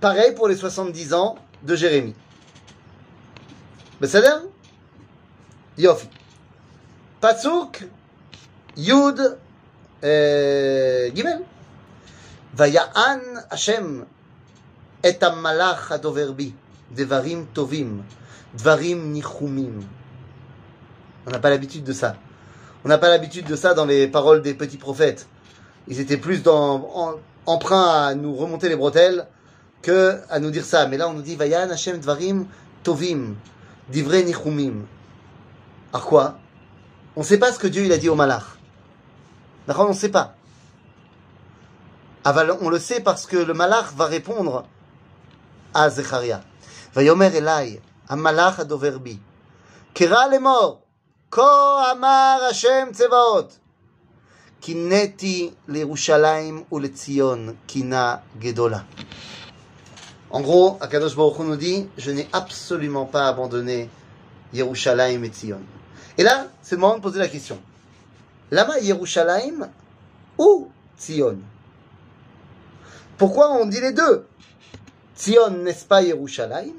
[0.00, 2.16] Pareil pour les 70 ans de Jérémie.
[4.00, 4.40] Mais c'est là
[5.78, 6.08] Yofi.
[7.22, 7.84] Pasuk,
[8.76, 9.38] Yud,
[10.02, 11.40] Gimel.
[12.54, 14.04] Vaya'an Hashem
[15.04, 16.52] et malach hadover bi,
[16.90, 18.02] devarim tovim,
[18.54, 19.82] dvarim nichumim.
[21.24, 22.16] On n'a pas l'habitude de ça.
[22.84, 25.28] On n'a pas l'habitude de ça dans les paroles des petits prophètes.
[25.86, 26.42] Ils étaient plus
[27.46, 29.28] emprunts à nous remonter les bretelles
[29.80, 30.88] que à nous dire ça.
[30.88, 32.46] Mais là, on nous dit Vayan Hashem Dvarim
[32.82, 33.36] Tovim,
[33.88, 34.86] Divrei Nichumim.
[35.92, 36.38] Alors quoi?
[37.16, 38.44] On ne sait pas ce que Dieu il a dit au Malach.
[39.66, 40.34] D'accord On ne sait pas.
[42.24, 44.64] On le sait parce que le Malach va répondre
[45.74, 46.42] à Zecharia.
[46.94, 47.72] Hashem
[56.70, 56.80] ou
[58.40, 58.84] Gedola.
[60.30, 63.90] En gros, Akadosh Baruch nous dit, je n'ai absolument pas abandonné
[64.54, 65.60] Yerushalayim et Tzion.
[66.18, 67.58] Et là, c'est le moment de poser la question.
[68.50, 69.68] Lama Yerushalayim
[70.38, 71.38] ou Tzion?
[73.16, 74.26] Pourquoi on dit les deux?
[75.16, 76.74] Tzion, n'est-ce pas Yerushalayim?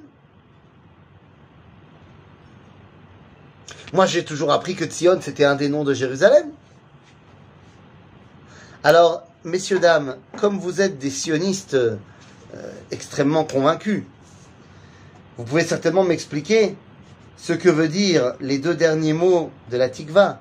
[3.94, 6.52] Moi, j'ai toujours appris que Tzion, c'était un des noms de Jérusalem.
[8.84, 11.96] Alors, messieurs, dames, comme vous êtes des sionistes euh,
[12.92, 14.04] extrêmement convaincus,
[15.38, 16.76] vous pouvez certainement m'expliquer
[17.38, 20.40] ce que veut dire les deux derniers mots de la Tikva.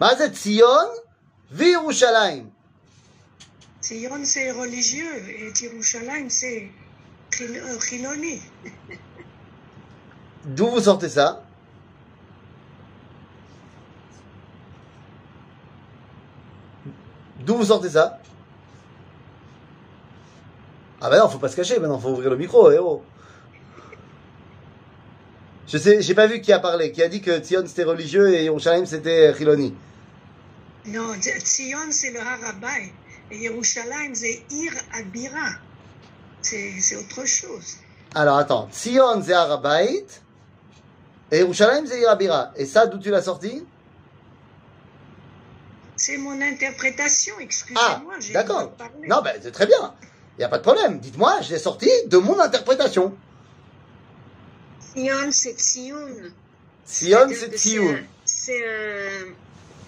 [0.00, 0.88] Mazet Sion
[1.50, 2.50] Virushalayim.
[3.80, 6.70] Sion c'est religieux et Yerushalayim c'est
[7.32, 8.40] Chiloni.
[8.64, 8.68] Euh,
[10.44, 11.41] D'où vous sortez ça?
[17.44, 18.18] D'où vous sortez ça?
[21.00, 23.02] Ah ben non, faut pas se cacher maintenant, faut ouvrir le micro, eh oh
[25.66, 28.32] Je sais, j'ai pas vu qui a parlé, qui a dit que Tzion c'était religieux
[28.34, 29.74] et Yerushalayim c'était Chiloni.
[30.86, 32.92] Non, Sion, c'est le Harabay.
[33.30, 35.50] Et Jérusalem, c'est Ir Abira.
[36.42, 37.78] C'est autre chose.
[38.14, 40.04] Alors attends, Tzion c'est Harabait
[41.32, 42.52] et Yerushalayim c'est Irabira.
[42.54, 43.64] Et ça, d'où tu l'as sorti?
[46.04, 48.14] C'est mon interprétation, Ah, excusez-moi.
[48.18, 48.72] j'ai d'accord.
[49.06, 49.94] Non, ben c'est très bien.
[50.36, 50.98] Il n'y a pas de problème.
[50.98, 53.16] Dites-moi, je l'ai sorti de mon interprétation.
[54.96, 55.60] Sion, c'est.
[55.60, 55.96] Sion,
[56.84, 59.32] C'est-à-dire c'est un- C'est un-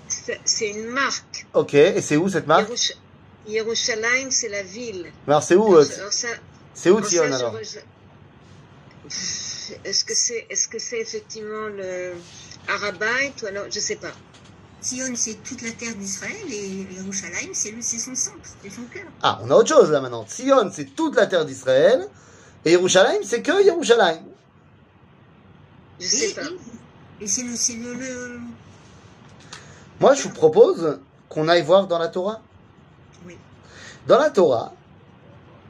[0.07, 1.47] c'est- c'est une marque.
[1.53, 2.95] Ok, et c'est où cette marque Yerusha-
[3.49, 5.11] Yerushalayim, c'est la ville.
[5.27, 5.85] Alors c'est où euh,
[6.75, 7.59] C'est où Sion alors
[9.85, 12.13] Est-ce que c'est est-ce que c'est effectivement le
[12.69, 14.13] Arabite ou alors je sais pas.
[14.85, 18.83] Sion, c'est toute la terre d'Israël et Yerushalayim, c'est le- c'est son centre, c'est son
[18.93, 19.05] cœur.
[19.23, 20.27] Ah, on a autre chose là maintenant.
[20.29, 22.07] Sion, c'est toute la terre d'Israël.
[22.67, 24.21] Et Yerushalayim, c'est que Yerushalayim.
[25.99, 26.43] Je sais Et, pas.
[27.23, 28.41] et c'est le, c'est le, le-
[30.01, 30.99] Moi, je vous propose
[31.31, 32.43] qu'on aille voir dans la Torah.
[33.27, 33.39] Oui.
[34.07, 34.73] Dans la Torah,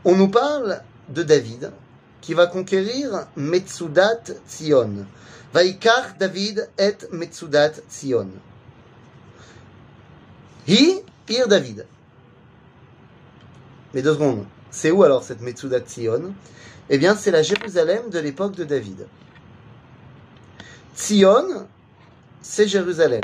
[0.04, 1.70] on nous parle de David
[2.20, 5.06] qui va conquérir Metsudat Tzion.
[5.52, 8.28] Vaikar David et Metsudat Tzion.
[10.66, 11.86] Hi, Ir David.
[13.92, 14.46] Mais deux secondes.
[14.70, 16.34] C'est où alors cette Metsudat Tzion
[16.88, 19.06] Eh bien, c'est la Jérusalem de l'époque de David.
[20.96, 21.66] Tzion,
[22.40, 23.20] c'est Jérusalem.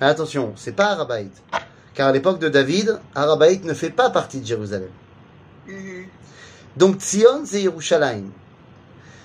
[0.00, 1.32] Mais attention, c'est pas Arabaït.
[1.92, 4.90] Car à l'époque de David, Arabaït ne fait pas partie de Jérusalem.
[5.68, 6.06] Mhm.
[6.78, 8.30] Donc Tzion, c'est Yerushalayim.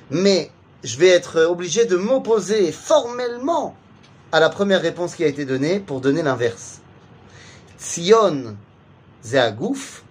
[0.09, 0.51] Mais
[0.83, 3.75] je vais être obligé de m'opposer formellement
[4.33, 6.81] à la première réponse qui a été donnée pour donner l'inverse.
[7.85, 8.57] Tzion,
[9.21, 10.03] c'est Agouf,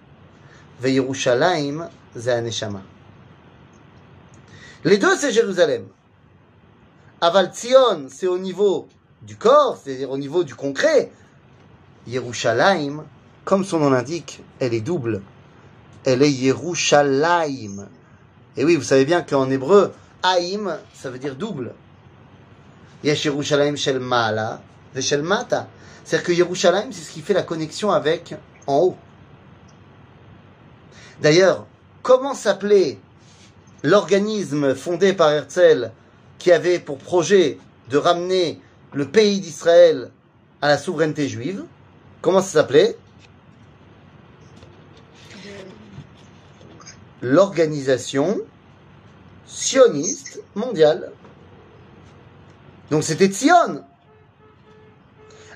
[0.79, 2.49] ve Yerushalayim, c'est.
[4.85, 5.85] Les deux, c'est Jérusalem.
[7.19, 8.87] Aval Tzion, c'est au niveau
[9.23, 11.11] du corps, c'est-à-dire au niveau du concret.
[12.07, 13.03] Yerushalayim,
[13.43, 15.21] comme son nom l'indique, elle est double.
[16.05, 17.89] Elle est Yerushalayim.
[18.55, 19.91] Et oui, vous savez bien qu'en hébreu,
[20.23, 21.73] Haïm, ça veut dire double.
[23.03, 24.61] Yesh Yerushalayim shel Mala,
[25.21, 25.67] Mata.
[26.03, 28.35] C'est-à-dire que Yerushalayim, c'est ce qui fait la connexion avec
[28.67, 28.97] en haut.
[31.21, 31.65] D'ailleurs,
[32.01, 32.99] comment s'appelait
[33.83, 35.91] l'organisme fondé par Herzl
[36.37, 37.57] qui avait pour projet
[37.89, 38.61] de ramener
[38.93, 40.11] le pays d'Israël
[40.61, 41.65] à la souveraineté juive?
[42.21, 42.97] Comment ça s'appelait?
[47.21, 48.39] L'organisation
[49.45, 51.11] sioniste mondiale.
[52.91, 53.83] Donc c'était Tzion.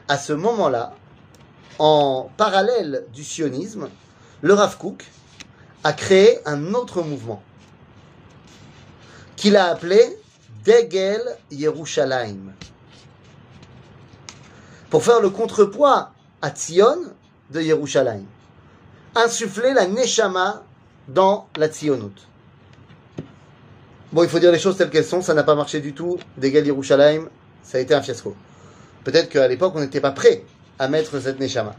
[0.10, 0.93] À ce moment-là,
[1.78, 3.89] en parallèle du sionisme,
[4.41, 5.06] le Rav Kook
[5.84, 7.43] a créé un autre mouvement
[9.36, 10.02] qu'il a appelé
[10.65, 12.54] Degel Yerushalayim.
[14.89, 16.98] Pour faire le contrepoids à Tzion
[17.52, 18.26] de Yerushalayim.
[19.13, 20.63] Insuffler la Neshama
[21.08, 22.28] dans la Tzionut.
[24.12, 26.17] Bon, il faut dire les choses telles qu'elles sont, ça n'a pas marché du tout.
[26.36, 27.30] Degel Yerushalayim,
[27.62, 28.36] ça a été un fiasco.
[29.03, 30.43] Peut-être qu'à l'époque, on n'était pas prêt
[30.77, 31.75] à mettre cette Neshama.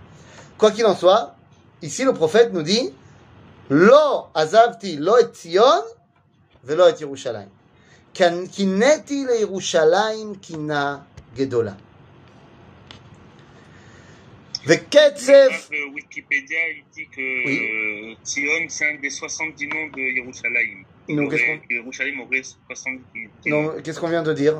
[0.58, 1.34] Quoi qu'il en soit,
[1.82, 2.92] ici le prophète nous dit
[3.70, 5.64] Lo azavti lo et Tzion
[6.64, 7.48] velo et Yerushalayim.
[8.12, 11.06] Kineti le Yerushalayim kina
[11.36, 11.76] gedola.
[14.66, 14.74] Le
[15.94, 18.12] Wikipédia, il dit que Oui.
[18.12, 20.84] euh, c'est un des 70 noms de Yerushalayim.
[21.06, 23.02] Que Yerushalayim aurait 70
[23.46, 23.80] noms.
[23.82, 24.56] Qu'est-ce qu'on vient de dire?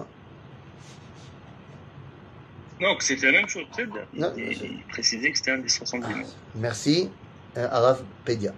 [2.82, 3.66] Non, que c'était la même chose.
[3.72, 4.02] très bien.
[4.14, 6.28] Non, il, c'est- il précisait que c'était un des 70 noms.
[6.56, 7.10] Merci,
[7.58, 8.52] euh, Arav Pedia.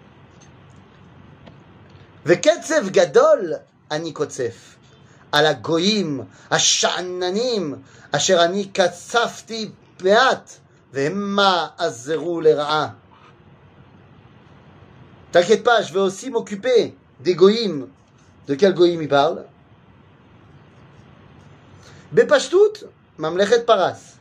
[2.25, 3.53] וקצב גדול
[3.91, 4.75] אני קוצף
[5.31, 7.75] על הגויים השאננים
[8.12, 9.69] אשר אני קצפתי
[10.03, 10.51] מעט
[10.93, 12.89] והמה עזרו לרעה.
[15.33, 17.88] T'inquiète pas, je vais aussi m'occuper des goïms.
[18.47, 19.43] De quel goïm il parle
[22.13, 22.86] Bepashtout,
[23.18, 24.16] Mamlechet Paras.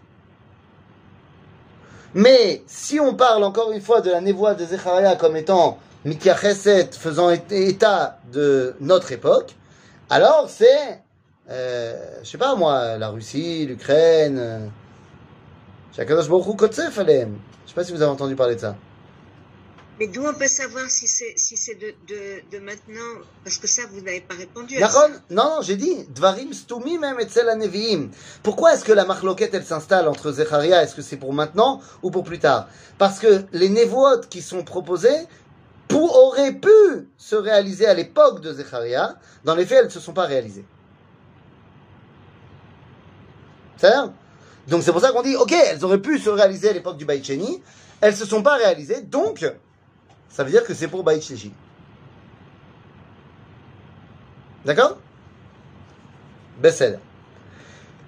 [2.13, 6.35] Mais si on parle encore une fois de la névoie de Zecharia comme étant Mikia
[6.35, 9.55] faisant état de notre époque,
[10.09, 11.01] alors c'est,
[11.49, 14.67] euh, je sais pas moi, la Russie, l'Ukraine, euh,
[15.95, 16.67] Shakadosh Baruch Hu.
[16.67, 18.75] Je sais pas si vous avez entendu parler de ça.
[20.01, 21.93] Mais d'où on peut savoir si c'est si c'est de,
[22.51, 23.21] de, maintenant?
[23.43, 25.07] Parce que ça, vous n'avez pas répondu à ça.
[25.29, 28.09] Non, non, j'ai dit, Dvarim Stumi même Aneviim.
[28.41, 32.09] Pourquoi est-ce que la marloquette, elle s'installe entre Zecharia, est-ce que c'est pour maintenant ou
[32.09, 32.67] pour plus tard?
[32.97, 35.27] Parce que les névotes qui sont proposées
[35.87, 39.19] pour, auraient pu se réaliser à l'époque de Zecharia.
[39.45, 40.65] Dans les faits, elles ne se sont pas réalisées.
[43.77, 43.91] C'est
[44.67, 47.05] Donc c'est pour ça qu'on dit, ok, elles auraient pu se réaliser à l'époque du
[47.05, 47.61] Baïcheni,
[48.01, 49.45] elles se sont pas réalisées, donc
[50.30, 51.52] ça veut dire que c'est pour Baïcheni.
[54.64, 54.96] D'accord
[56.60, 56.98] בסדר.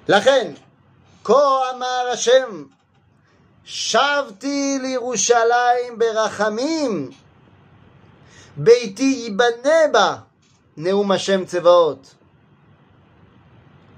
[0.08, 0.52] לכן,
[1.24, 1.32] כה
[1.74, 2.64] אמר השם,
[3.64, 7.10] שבתי לירושלים ברחמים,
[8.56, 10.16] ביתי ייבנה בה,
[10.76, 12.14] נאום השם צבאות.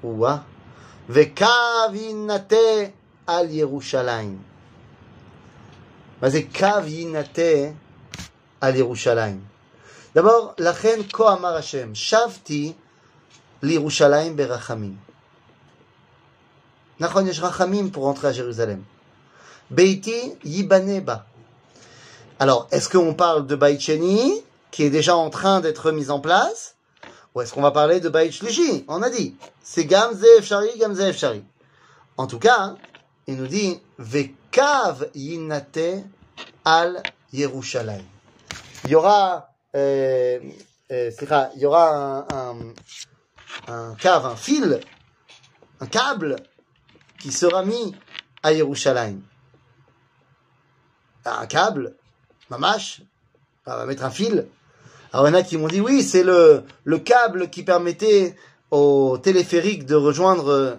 [0.05, 0.37] וואה,
[1.09, 2.57] וקו יינטה
[3.27, 4.43] על ירושלים.
[6.23, 7.43] מה זה קו יינטה
[8.62, 9.40] à l'Irushalayim.
[10.14, 11.94] D'abord, Lachen Ko amarashem.
[11.96, 12.76] Shavti
[13.62, 14.96] l'Irushalayim Berachamim.
[17.00, 18.84] Nachon Yesh Rachamim pour entrer à Jérusalem.
[19.70, 21.26] Beiti Yibaneba.
[22.40, 24.42] Alors, est-ce qu'on parle de Baïcheni,
[24.72, 26.76] qui est déjà en train d'être mis en place,
[27.34, 31.02] ou est-ce qu'on va parler de Baïch Lishi On a dit, c'est Gamze Efshari, Gamze
[31.02, 31.44] Efshari.
[32.18, 32.76] En tout cas,
[33.28, 36.06] il nous dit, Vekav Yinate
[36.64, 37.04] al
[37.34, 38.15] Yerushalayim.
[38.86, 40.40] Il y aura, euh,
[40.92, 41.12] euh,
[41.56, 42.58] il y aura un, un,
[43.68, 44.80] un cave, un fil,
[45.80, 46.36] un câble
[47.20, 47.96] qui sera mis
[48.44, 49.22] à Yerushalayim.
[51.26, 51.96] Un câble,
[52.50, 53.02] mamash,
[53.66, 54.48] on va mettre un fil,
[55.12, 58.36] Alors, il y en a qui m'ont dit, oui, c'est le, le câble qui permettait
[58.70, 60.76] au téléphérique de rejoindre euh,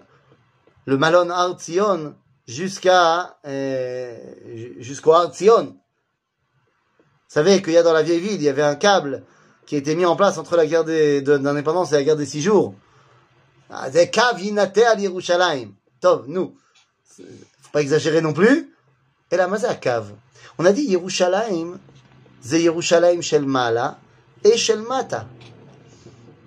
[0.85, 2.15] le Malon Har Zion
[2.47, 4.17] jusqu'à, euh,
[4.55, 5.69] ju- jusqu'au Har Zion.
[5.69, 5.86] Vous
[7.29, 9.23] savez qu'il y a dans la vieille ville, il y avait un câble
[9.67, 12.41] qui a été mis en place entre la guerre d'indépendance et la guerre des six
[12.41, 12.75] jours.
[13.93, 14.67] Des caves à.
[16.01, 16.55] Tov, nous.
[17.17, 17.23] Faut
[17.73, 18.73] pas exagérer non plus.
[19.31, 19.49] Et la
[19.81, 20.13] cave.
[20.59, 21.79] On a dit Yerushalayim,
[22.41, 23.99] c'est Yerushalayim shel Mala
[24.45, 25.27] et shel Mata.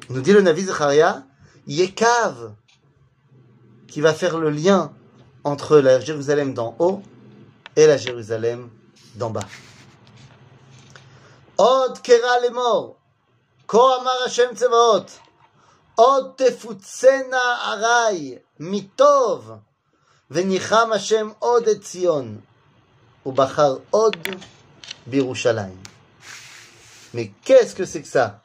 [0.09, 1.23] Nous dit le Navi Zecharia,
[1.67, 2.53] Yekav,
[3.87, 4.93] qui va faire le lien
[5.43, 7.01] entre la Jérusalem d'en haut
[7.75, 8.69] et la Jérusalem
[9.15, 9.45] d'en bas.
[11.58, 12.94] Od kera lemor,
[13.66, 15.08] ko amar Hashem tzevaot,
[15.96, 19.40] od tefutsena arai, mitov,
[20.30, 22.40] וניחם השם עוד את ציון,
[23.26, 24.16] ובחר עוד
[25.06, 25.82] בירושלים.
[27.14, 28.40] Mais qu'est-ce que c'est que ça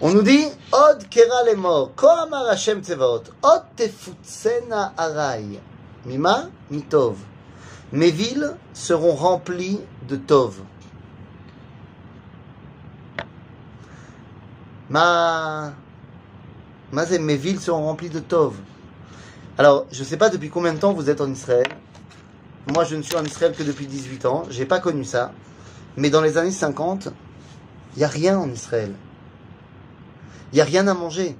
[0.00, 5.58] On nous dit, עוד קרא לאמור, כה אמר השם צבאות, עוד תפוצנה ארעי.
[6.06, 6.44] ממה?
[6.70, 7.24] מטוב.
[7.92, 9.78] Mes villes seront remplies
[10.08, 10.52] de tov.
[14.89, 15.73] Ma...
[16.91, 18.55] Ma mes villes seront remplies de tov.
[19.57, 21.67] Alors, je ne sais pas depuis combien de temps vous êtes en Israël.
[22.71, 24.43] Moi, je ne suis en Israël que depuis 18 ans.
[24.49, 25.31] J'ai pas connu ça.
[25.97, 27.09] Mais dans les années 50,
[27.95, 28.93] il n'y a rien en Israël.
[30.51, 31.37] Il n'y a rien à manger.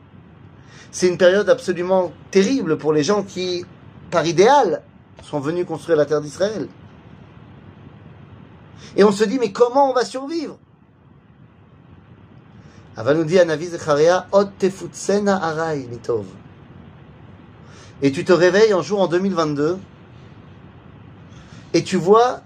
[0.92, 3.66] C'est une période absolument terrible pour les gens qui,
[4.12, 4.84] par idéal,
[5.24, 6.68] sont venus construire la terre d'Israël.
[8.96, 10.58] Et on se dit, mais comment on va survivre?
[12.96, 16.26] Ava nous dit à Navi Zecharia, Od tefutsena arai mitov.
[18.02, 19.80] Et tu te réveilles un jour en 2022
[21.74, 22.42] et tu vois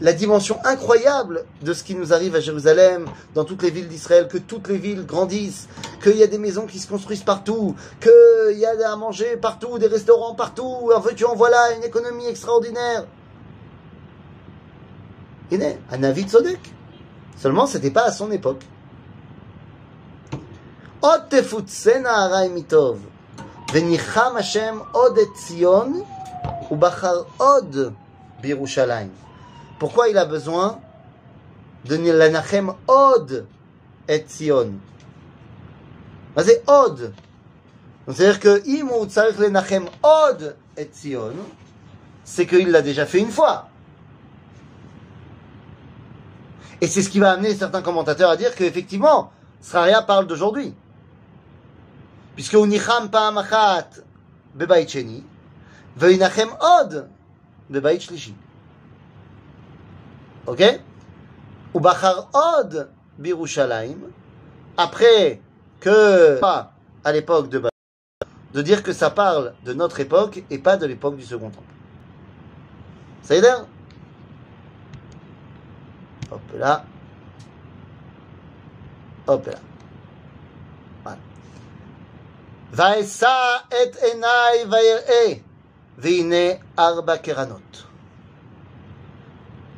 [0.00, 4.28] la dimension incroyable de ce qui nous arrive à Jérusalem, dans toutes les villes d'Israël,
[4.28, 5.68] que toutes les villes grandissent,
[6.02, 9.78] qu'il y a des maisons qui se construisent partout, qu'il y a à manger partout,
[9.78, 13.06] des restaurants partout, en veux-tu en voilà, une économie extraordinaire.
[15.50, 16.02] Il est un
[17.38, 18.64] Seulement, ce pas à son époque.
[29.78, 30.80] Pourquoi il a besoin
[31.84, 33.46] de lanachem od
[34.08, 34.72] etzion?
[36.36, 37.12] C'est od.
[38.08, 38.62] C'est-à-dire que
[42.42, 43.68] qu'il l'a déjà fait une fois.
[46.80, 50.74] Et c'est ce qui va amener certains commentateurs à dire qu'effectivement, Sraria parle d'aujourd'hui.
[52.34, 53.88] Puisque Unicham Pa'am Achat
[54.54, 55.24] Bebayit Sheni,
[55.96, 57.08] Ve'inachem Od
[57.68, 58.34] Bebayit Shlishi.
[60.46, 60.62] Ok?
[61.74, 63.98] Ubachar Od Birushalayim,
[64.76, 65.40] après
[65.80, 66.72] que, pas
[67.04, 67.62] à l'époque de
[68.54, 71.62] de dire que ça parle de notre époque et pas de l'époque du Second Temple.
[73.22, 73.42] Ça y est
[76.30, 76.84] Hop là.
[79.26, 79.58] Hop là.
[81.02, 81.18] Voilà.
[82.72, 85.42] Vaesa et enai vair'e,
[85.96, 87.60] veine arba keranot.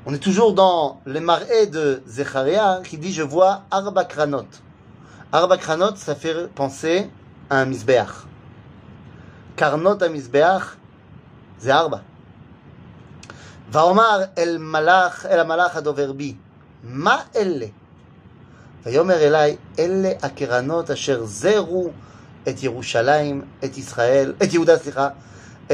[0.06, 4.46] On est toujours dans les marées de Zecharia qui dit je vois arba kranot.
[5.32, 5.58] Arba
[5.94, 7.08] ça fait penser
[7.48, 8.26] à un misbeach.
[9.56, 10.62] Karnot à misbeach,
[11.58, 12.02] c'est arba.
[13.71, 16.35] ואומר אל מלאך, אל המלאך הדובר בי,
[16.83, 17.65] מה אלה?
[18.85, 21.89] ויאמר אליי, אלה הקרנות אשר זרו
[22.49, 25.09] את ירושלים, את ישראל, את יהודה, סליחה,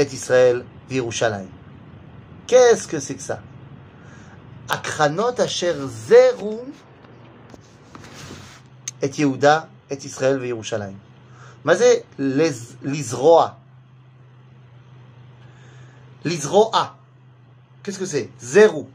[0.00, 1.48] את ישראל וירושלים.
[2.48, 3.36] Qu'est-ce que c'est que ça?
[4.68, 6.64] הקרנות אשר זרו
[9.04, 9.60] את יהודה,
[9.92, 10.98] את ישראל וירושלים.
[11.64, 13.48] מה זה לז- לזרוע?
[16.24, 16.86] לזרוע.
[17.87, 18.29] Qu'est-ce que c'est?
[18.37, 18.89] Zéro.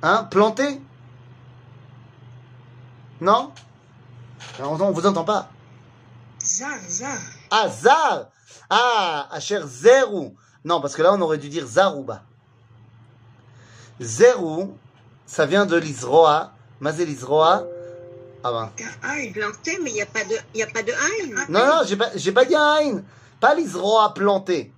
[0.00, 0.26] Hein?
[0.30, 0.80] Planter
[3.20, 3.52] Non?
[4.58, 5.50] On, on vous entend pas.
[6.42, 7.18] Zar, zar.
[7.50, 8.30] Ah, Zar
[8.70, 10.34] Ah, Asher Zéro.
[10.64, 12.22] Non, parce que là, on aurait dû dire Zarouba.
[14.00, 14.74] Zéro,
[15.26, 16.54] ça vient de l'Isroa.
[16.80, 17.66] Mazé l'Isroa.
[18.42, 18.72] Ah ben.
[19.02, 21.44] Aïn, planté, mais il n'y a pas de, y a pas de Aïn.
[21.50, 23.04] Non, non, j'ai pas, j'ai pas dit Aïn.
[23.38, 24.72] Pas l'Isroa planté.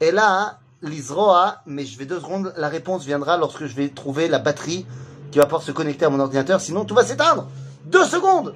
[0.00, 4.28] Et là, l'Isroa, mais je vais deux secondes, la réponse viendra lorsque je vais trouver
[4.28, 4.86] la batterie
[5.30, 7.48] qui va pouvoir se connecter à mon ordinateur, sinon tout va s'éteindre.
[7.84, 8.54] Deux secondes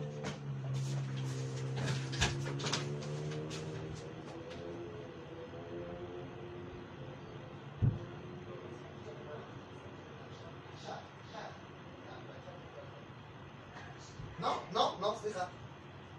[14.41, 15.49] Non, non, non, c'est ça.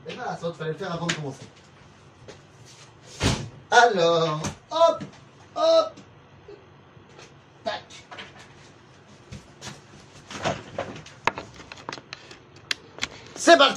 [0.07, 1.45] Mais ben, il fallait le faire avant de commencer.
[3.69, 4.41] Alors...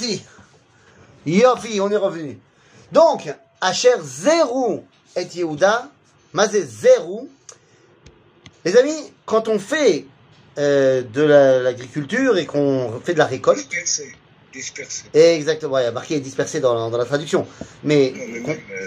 [0.01, 0.23] parti
[1.27, 2.39] Yofi, on est revenu.
[2.93, 4.85] Donc, Asher Zerou
[5.17, 5.91] et Yehuda,
[6.33, 7.29] Mazé Zerou.
[8.65, 10.07] Les amis, quand on fait
[10.59, 14.13] euh, de la- l'agriculture et qu'on fait de la récolte, Dispersé.
[14.53, 15.05] Dispersé.
[15.15, 17.47] exactement, il y a marqué dispersé dans, la- dans la traduction.
[17.85, 18.13] Mais,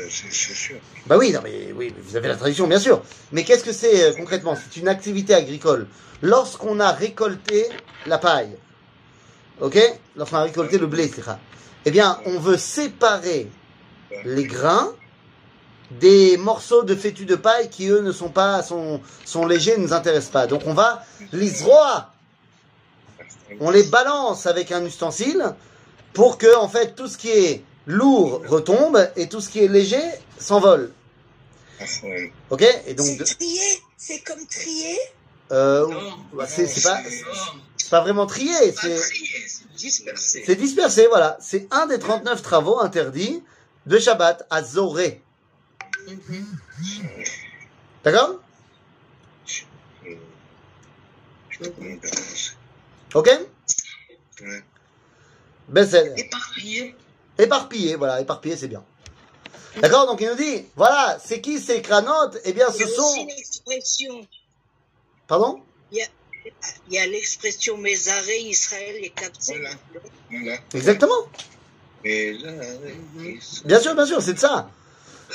[0.09, 0.75] c'est sûr.
[1.07, 3.01] bah oui, non, mais oui, vous avez la traduction, bien sûr.
[3.31, 4.55] Mais qu'est-ce que c'est euh, concrètement?
[4.55, 5.87] C'est une activité agricole.
[6.21, 7.67] Lorsqu'on a récolté
[8.05, 8.57] la paille,
[9.61, 9.79] ok?
[10.15, 11.33] Lorsqu'on a récolté le blé, etc.
[11.85, 13.49] Eh bien, on veut séparer
[14.25, 14.93] les grains
[15.91, 19.83] des morceaux de fétus de paille qui, eux, ne sont pas, sont, sont légers, ne
[19.83, 20.47] nous intéressent pas.
[20.47, 22.09] Donc, on va les rois,
[23.59, 25.53] on les balance avec un ustensile
[26.13, 29.67] pour que, en fait, tout ce qui est lourd retombe et tout ce qui est
[29.67, 30.01] léger
[30.39, 30.91] s'envole.
[32.49, 32.63] Ok?
[32.87, 34.97] Et donc, trié, c'est comme trié?
[35.51, 35.85] euh,
[36.33, 36.97] bah, c'est pas,
[37.93, 38.99] pas vraiment trié, c'est
[39.75, 40.41] dispersé.
[40.43, 41.37] c'est dispersé, voilà.
[41.39, 43.43] C'est un des 39 travaux interdits
[43.85, 45.21] de Shabbat à Zoré.
[46.07, 46.57] Mhm.
[48.03, 48.39] D'accord?
[53.13, 53.29] Ok?
[54.41, 54.63] Ouais.
[55.67, 55.87] Ben
[56.17, 56.95] Éparpillé.
[57.37, 58.83] éparpillé, voilà, éparpillé c'est bien.
[59.79, 60.07] D'accord?
[60.07, 62.39] Donc il nous dit, voilà, c'est qui ces cranotes?
[62.43, 64.25] Eh bien Il y ce a sont...
[65.27, 65.61] Pardon?
[65.91, 66.07] Il y a
[66.89, 69.59] l'expression Mézaré, Israël est capté.
[69.59, 69.69] Voilà.
[70.29, 70.57] Voilà.
[70.73, 71.27] Exactement
[72.03, 72.51] Et là,
[73.15, 73.39] Mhm.
[73.65, 74.69] Bien sûr, bien sûr, c'est de ça.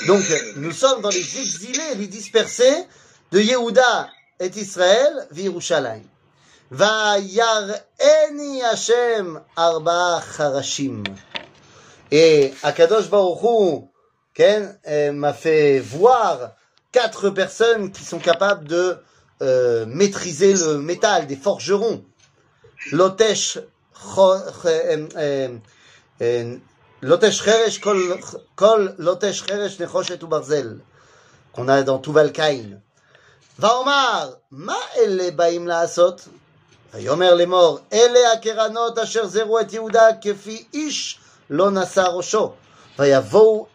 [0.07, 0.23] Donc,
[0.57, 2.85] nous sommes dans les exilés, les dispersés
[3.31, 6.03] de Yehuda et Israël, Virushalayim.
[9.55, 11.03] Arba charashim.
[12.11, 13.87] Et Akadosh Baruch Hu,
[14.33, 16.55] Ken, euh, m'a fait voir
[16.91, 18.97] quatre personnes qui sont capables de
[19.42, 22.02] euh, maîtriser le métal, des forgerons.
[22.92, 23.58] Lotesh
[24.14, 24.34] cho-
[24.66, 25.48] euh, euh,
[26.20, 26.56] euh,
[27.02, 27.98] Lotesh Cheresh kol,
[28.56, 30.78] kol Lotesh Cheresh Nechoshet ubarzel
[31.52, 32.78] qu'on a dans Tuval Kain.
[33.58, 36.28] ואומר, מה אלה באים לעשות?
[36.94, 41.18] ויאמר לאמור, אלה הקרנות אשר זרו את יהודה כפי איש
[41.50, 42.52] לא נשא ראשו.
[42.98, 43.66] ויבואו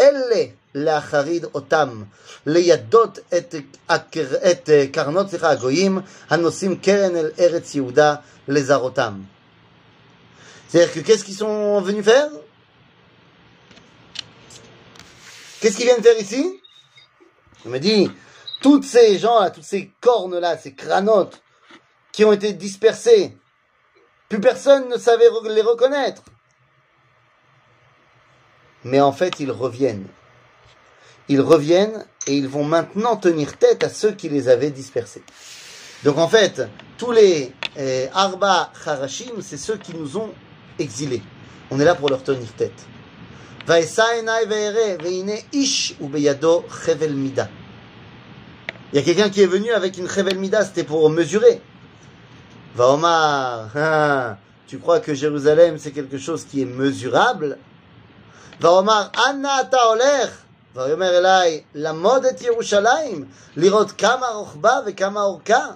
[0.00, 0.44] אלה
[0.74, 2.02] להחריד אותם,
[2.46, 3.54] לידות את,
[3.88, 5.98] הקר- את אה, קרנות, סליחה, הגויים,
[6.30, 8.14] הנושאים קרן אל ארץ יהודה
[8.48, 9.22] לזרותם.
[10.68, 12.28] C'est-à-dire que qu'est-ce qu'ils sont venus faire
[15.60, 16.60] Qu'est-ce qu'ils viennent faire ici
[17.64, 18.10] Il me dit,
[18.60, 21.40] toutes ces gens-là, toutes ces cornes-là, ces cranotes
[22.12, 23.36] qui ont été dispersées,
[24.28, 26.22] plus personne ne savait re- les reconnaître.
[28.84, 30.06] Mais en fait, ils reviennent.
[31.31, 35.23] ils reviennent et ils vont maintenant tenir tête à ceux qui les avaient dispersés.
[36.03, 36.61] Donc en fait,
[36.97, 40.29] tous les eh, Arba Harashim, c'est ceux qui nous ont
[40.77, 41.21] exilés.
[41.69, 42.85] On est là pour leur tenir tête.
[43.65, 43.75] Il
[48.93, 51.61] y a quelqu'un qui est venu avec une Chevel Mida, c'était pour mesurer.
[52.75, 57.57] Va Omar, ah, tu crois que Jérusalem c'est quelque chose qui est mesurable?
[58.59, 60.27] Va Omar, Anna Taoler,
[60.74, 63.24] ויאמר אליי, למוד את ירושלים,
[63.56, 65.66] לראות כמה רוחבה וכמה אורכה.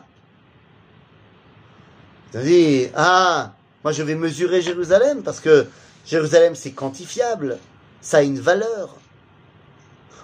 [2.32, 3.50] Il dit, ah,
[3.82, 5.66] moi je vais mesurer Jérusalem parce que
[6.06, 7.58] Jérusalem c'est quantifiable,
[8.00, 8.96] ça a une valeur.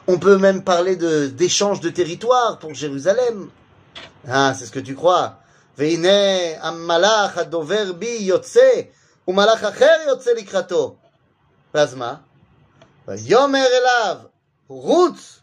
[0.07, 3.51] On peut même parler de d'échange de territoire pour Jérusalem.
[4.29, 5.39] Ah, c'est ce que tu crois.
[5.79, 6.09] והנה
[6.61, 8.71] המלאך הדובר בי יוצא,
[9.29, 10.97] ומלאך אחר יוצא לקראתו.
[11.75, 12.15] ואז מה?
[13.09, 14.17] ויאמר אליו,
[14.71, 15.41] רוץ,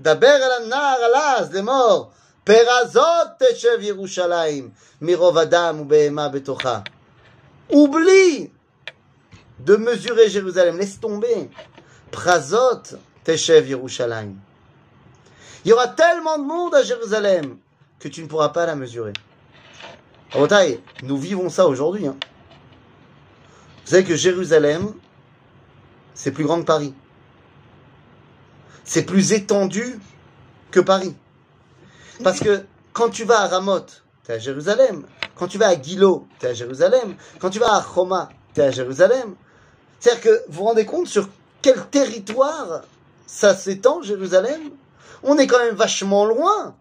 [0.00, 2.10] דבר אל הנער הלז לאמור,
[2.44, 4.70] פרזות תשב ירושלים,
[5.00, 6.80] מרוב אדם ובהמה בתוכה.
[7.70, 8.50] Oublie
[9.58, 11.50] de mesurer Jérusalem, laisse tomber.
[12.10, 14.36] Prazot teshev Yerushalayim.
[15.64, 17.58] Il y aura tellement de monde à Jérusalem
[17.98, 19.12] que tu ne pourras pas la mesurer.
[20.30, 22.06] Rabotai, nous vivons ça aujourd'hui.
[22.06, 22.16] hein.
[23.84, 24.94] Vous savez que Jérusalem,
[26.14, 26.94] c'est plus grand que Paris.
[28.83, 29.99] C'est plus étendu
[30.71, 31.15] que Paris.
[32.23, 35.05] Parce que quand tu vas à Ramoth, t'es à Jérusalem.
[35.35, 37.15] Quand tu vas à Gilo, t'es à Jérusalem.
[37.39, 39.35] Quand tu vas à Choma, t'es à Jérusalem.
[39.99, 41.29] C'est-à-dire que vous vous rendez compte sur
[41.61, 42.83] quel territoire
[43.25, 44.71] ça s'étend, Jérusalem?
[45.23, 46.75] On est quand même vachement loin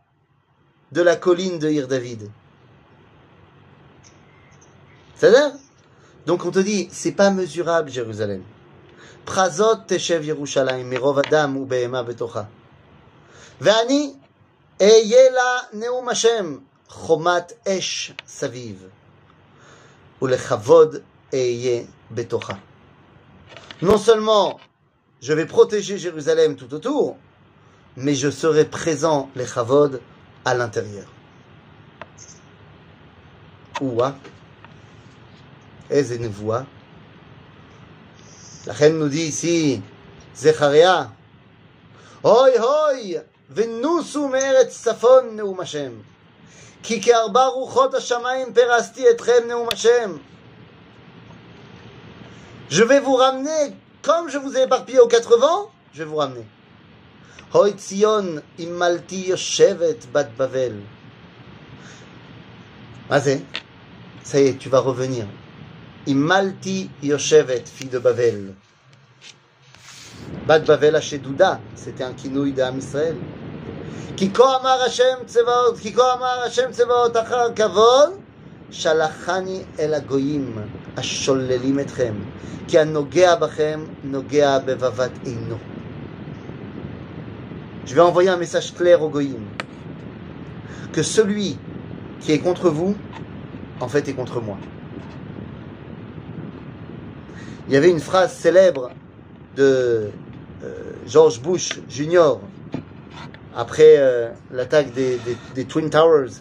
[0.90, 2.28] de la colline de Ir David.
[5.14, 5.52] C'est-à-dire?
[6.26, 8.42] Donc on te dit, c'est pas mesurable Jérusalem.
[9.25, 12.47] Prazot teshev Yerushalayim, mirov adam ou behema betocha.
[13.61, 14.13] Ve'ani
[14.81, 16.57] אהיה לה נאום השם,
[16.89, 18.87] חומת אש סביב,
[20.21, 20.95] ולכבוד
[21.33, 22.53] אהיה בתוכה.
[23.81, 24.59] Non seulement
[25.21, 27.17] je vais protéger Jérusalem tout autour,
[27.95, 30.01] mais je serai présent, les chavod,
[30.45, 31.07] à l'intérieur.
[33.81, 34.13] Ouah.
[35.89, 36.17] איזה
[38.67, 38.73] נבואה.
[38.73, 39.81] לכן nous dit ici,
[40.35, 41.05] זכריה,
[42.23, 43.15] אוי אוי,
[43.49, 45.91] ונוסו מארץ צפון נאום השם.
[46.83, 50.17] כי כארבע רוחות השמיים פרסתי אתכם נאום השם.
[52.69, 56.17] Je vais vous ramener, comme je vous ai éparpillé aux quatre vents, je vais vous
[56.17, 56.45] ramener.
[57.53, 60.75] Hoi Tzion, immalti yoshevet bat Bavel.
[63.09, 63.41] Mazé,
[64.23, 65.25] ça y est, tu vas revenir.
[66.07, 68.53] Immalti yoshevet, fille de Bavel.
[70.47, 73.15] Bat Bavel Douda, c'était un kinouï d'Am Israël.
[74.17, 78.09] כי כה אמר השם צבאות, כי כה אמר השם צבאות אחר כבוד,
[78.71, 80.55] שלחני אל הגויים
[80.97, 82.13] השוללים אתכם,
[82.67, 85.57] כי הנוגע בכם נוגע בבבת עינו.
[87.85, 89.45] Je vais envoyer un message clair aux goyim.
[90.91, 91.57] Que celui
[92.19, 92.97] qui est contre vous,
[93.79, 94.57] en fait, est contre moi.
[97.67, 98.91] Il y avait une phrase célèbre
[99.55, 100.09] de
[100.63, 102.35] euh, George Bush Jr.
[103.55, 106.31] après euh, l'attaque des, des- des Twin Towers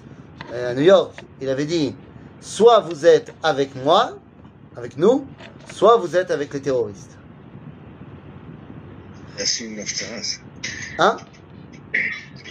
[0.53, 1.13] euh, à New York.
[1.41, 1.95] Il avait dit
[2.41, 4.17] soit vous êtes avec moi,
[4.77, 5.27] avec nous,
[5.75, 7.17] soit vous êtes avec les terroristes.
[9.39, 10.39] Ça, c'est une הפתעה, ça.
[10.99, 11.17] Hein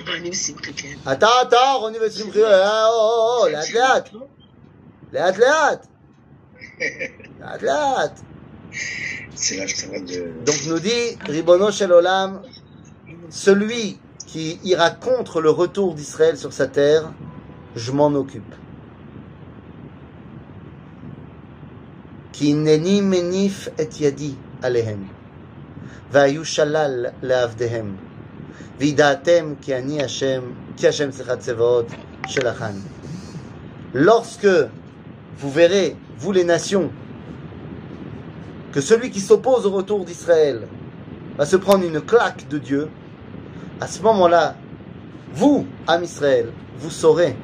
[0.08, 0.72] רבנים שמחי,
[1.12, 4.10] אתה, אתה, רוני ושמחי, אה, או, או, לאט לאט,
[5.14, 5.88] לאט לאט,
[7.40, 8.20] לאט לאט.
[9.36, 10.32] C'est l'Aftara de...
[10.46, 12.42] Donc nous dit Ribono Shel Olam,
[13.30, 17.12] celui qui ira contre le retour d'Israël sur sa terre,
[17.76, 18.56] je m'en occupe.
[22.32, 25.08] Ki neni menif et yadi alehem,
[26.12, 27.96] והיו שלל לעבדיהם,
[28.80, 30.42] וידעתם כי אני השם,
[30.78, 31.86] כי השם סליחה צבאות
[32.28, 32.80] שלחני.
[33.94, 34.48] Lorsque
[35.40, 36.90] vous verrez, vous les nations,
[38.73, 40.67] que celui qui s'oppose au retour d'Israël
[41.37, 42.89] va se prendre une claque de Dieu,
[43.81, 44.55] à ce moment-là,
[45.33, 47.37] vous, âme Israël, vous saurez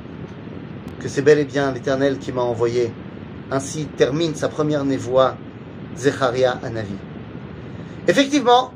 [1.01, 2.93] que c'est bel et bien l'Éternel qui m'a envoyé.
[3.51, 5.37] Ainsi termine sa première névoie,
[5.97, 6.97] Zecharia Anavi.
[8.09, 8.72] Effectivement,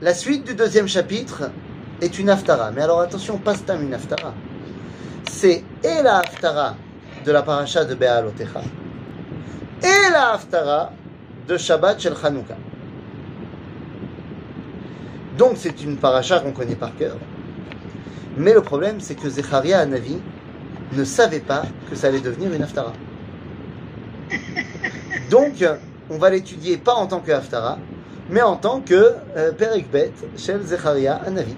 [0.00, 1.50] la suite du deuxième chapitre
[2.00, 2.70] est une haftara.
[2.70, 4.34] Mais alors attention, pas stam une haftara.
[5.30, 6.76] C'est et la haftara
[7.24, 8.62] de la paracha de Be'alotecha
[9.82, 10.92] et la haftara
[11.48, 12.56] de Shabbat Shel Chanukah.
[15.38, 17.16] Donc c'est une paracha qu'on connaît par cœur.
[18.36, 20.18] Mais le problème, c'est que Zecharia Anavi
[20.92, 22.92] ne savait pas que ça allait devenir une haftara.
[25.30, 25.64] Donc,
[26.10, 27.78] on va l'étudier pas en tant que haftara,
[28.28, 31.56] mais en tant que euh, Perek Bet Shel Zecharia Anavi.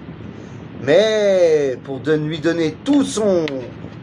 [0.81, 3.45] Mais pour de- lui donner tout son,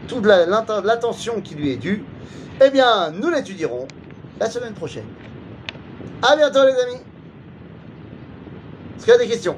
[0.07, 2.03] toute la- l'attention qui lui est due,
[2.65, 3.87] eh bien, nous l'étudierons
[4.39, 5.05] la semaine prochaine.
[6.23, 7.01] À bientôt les amis.
[8.95, 9.57] Est-ce qu'il y a des questions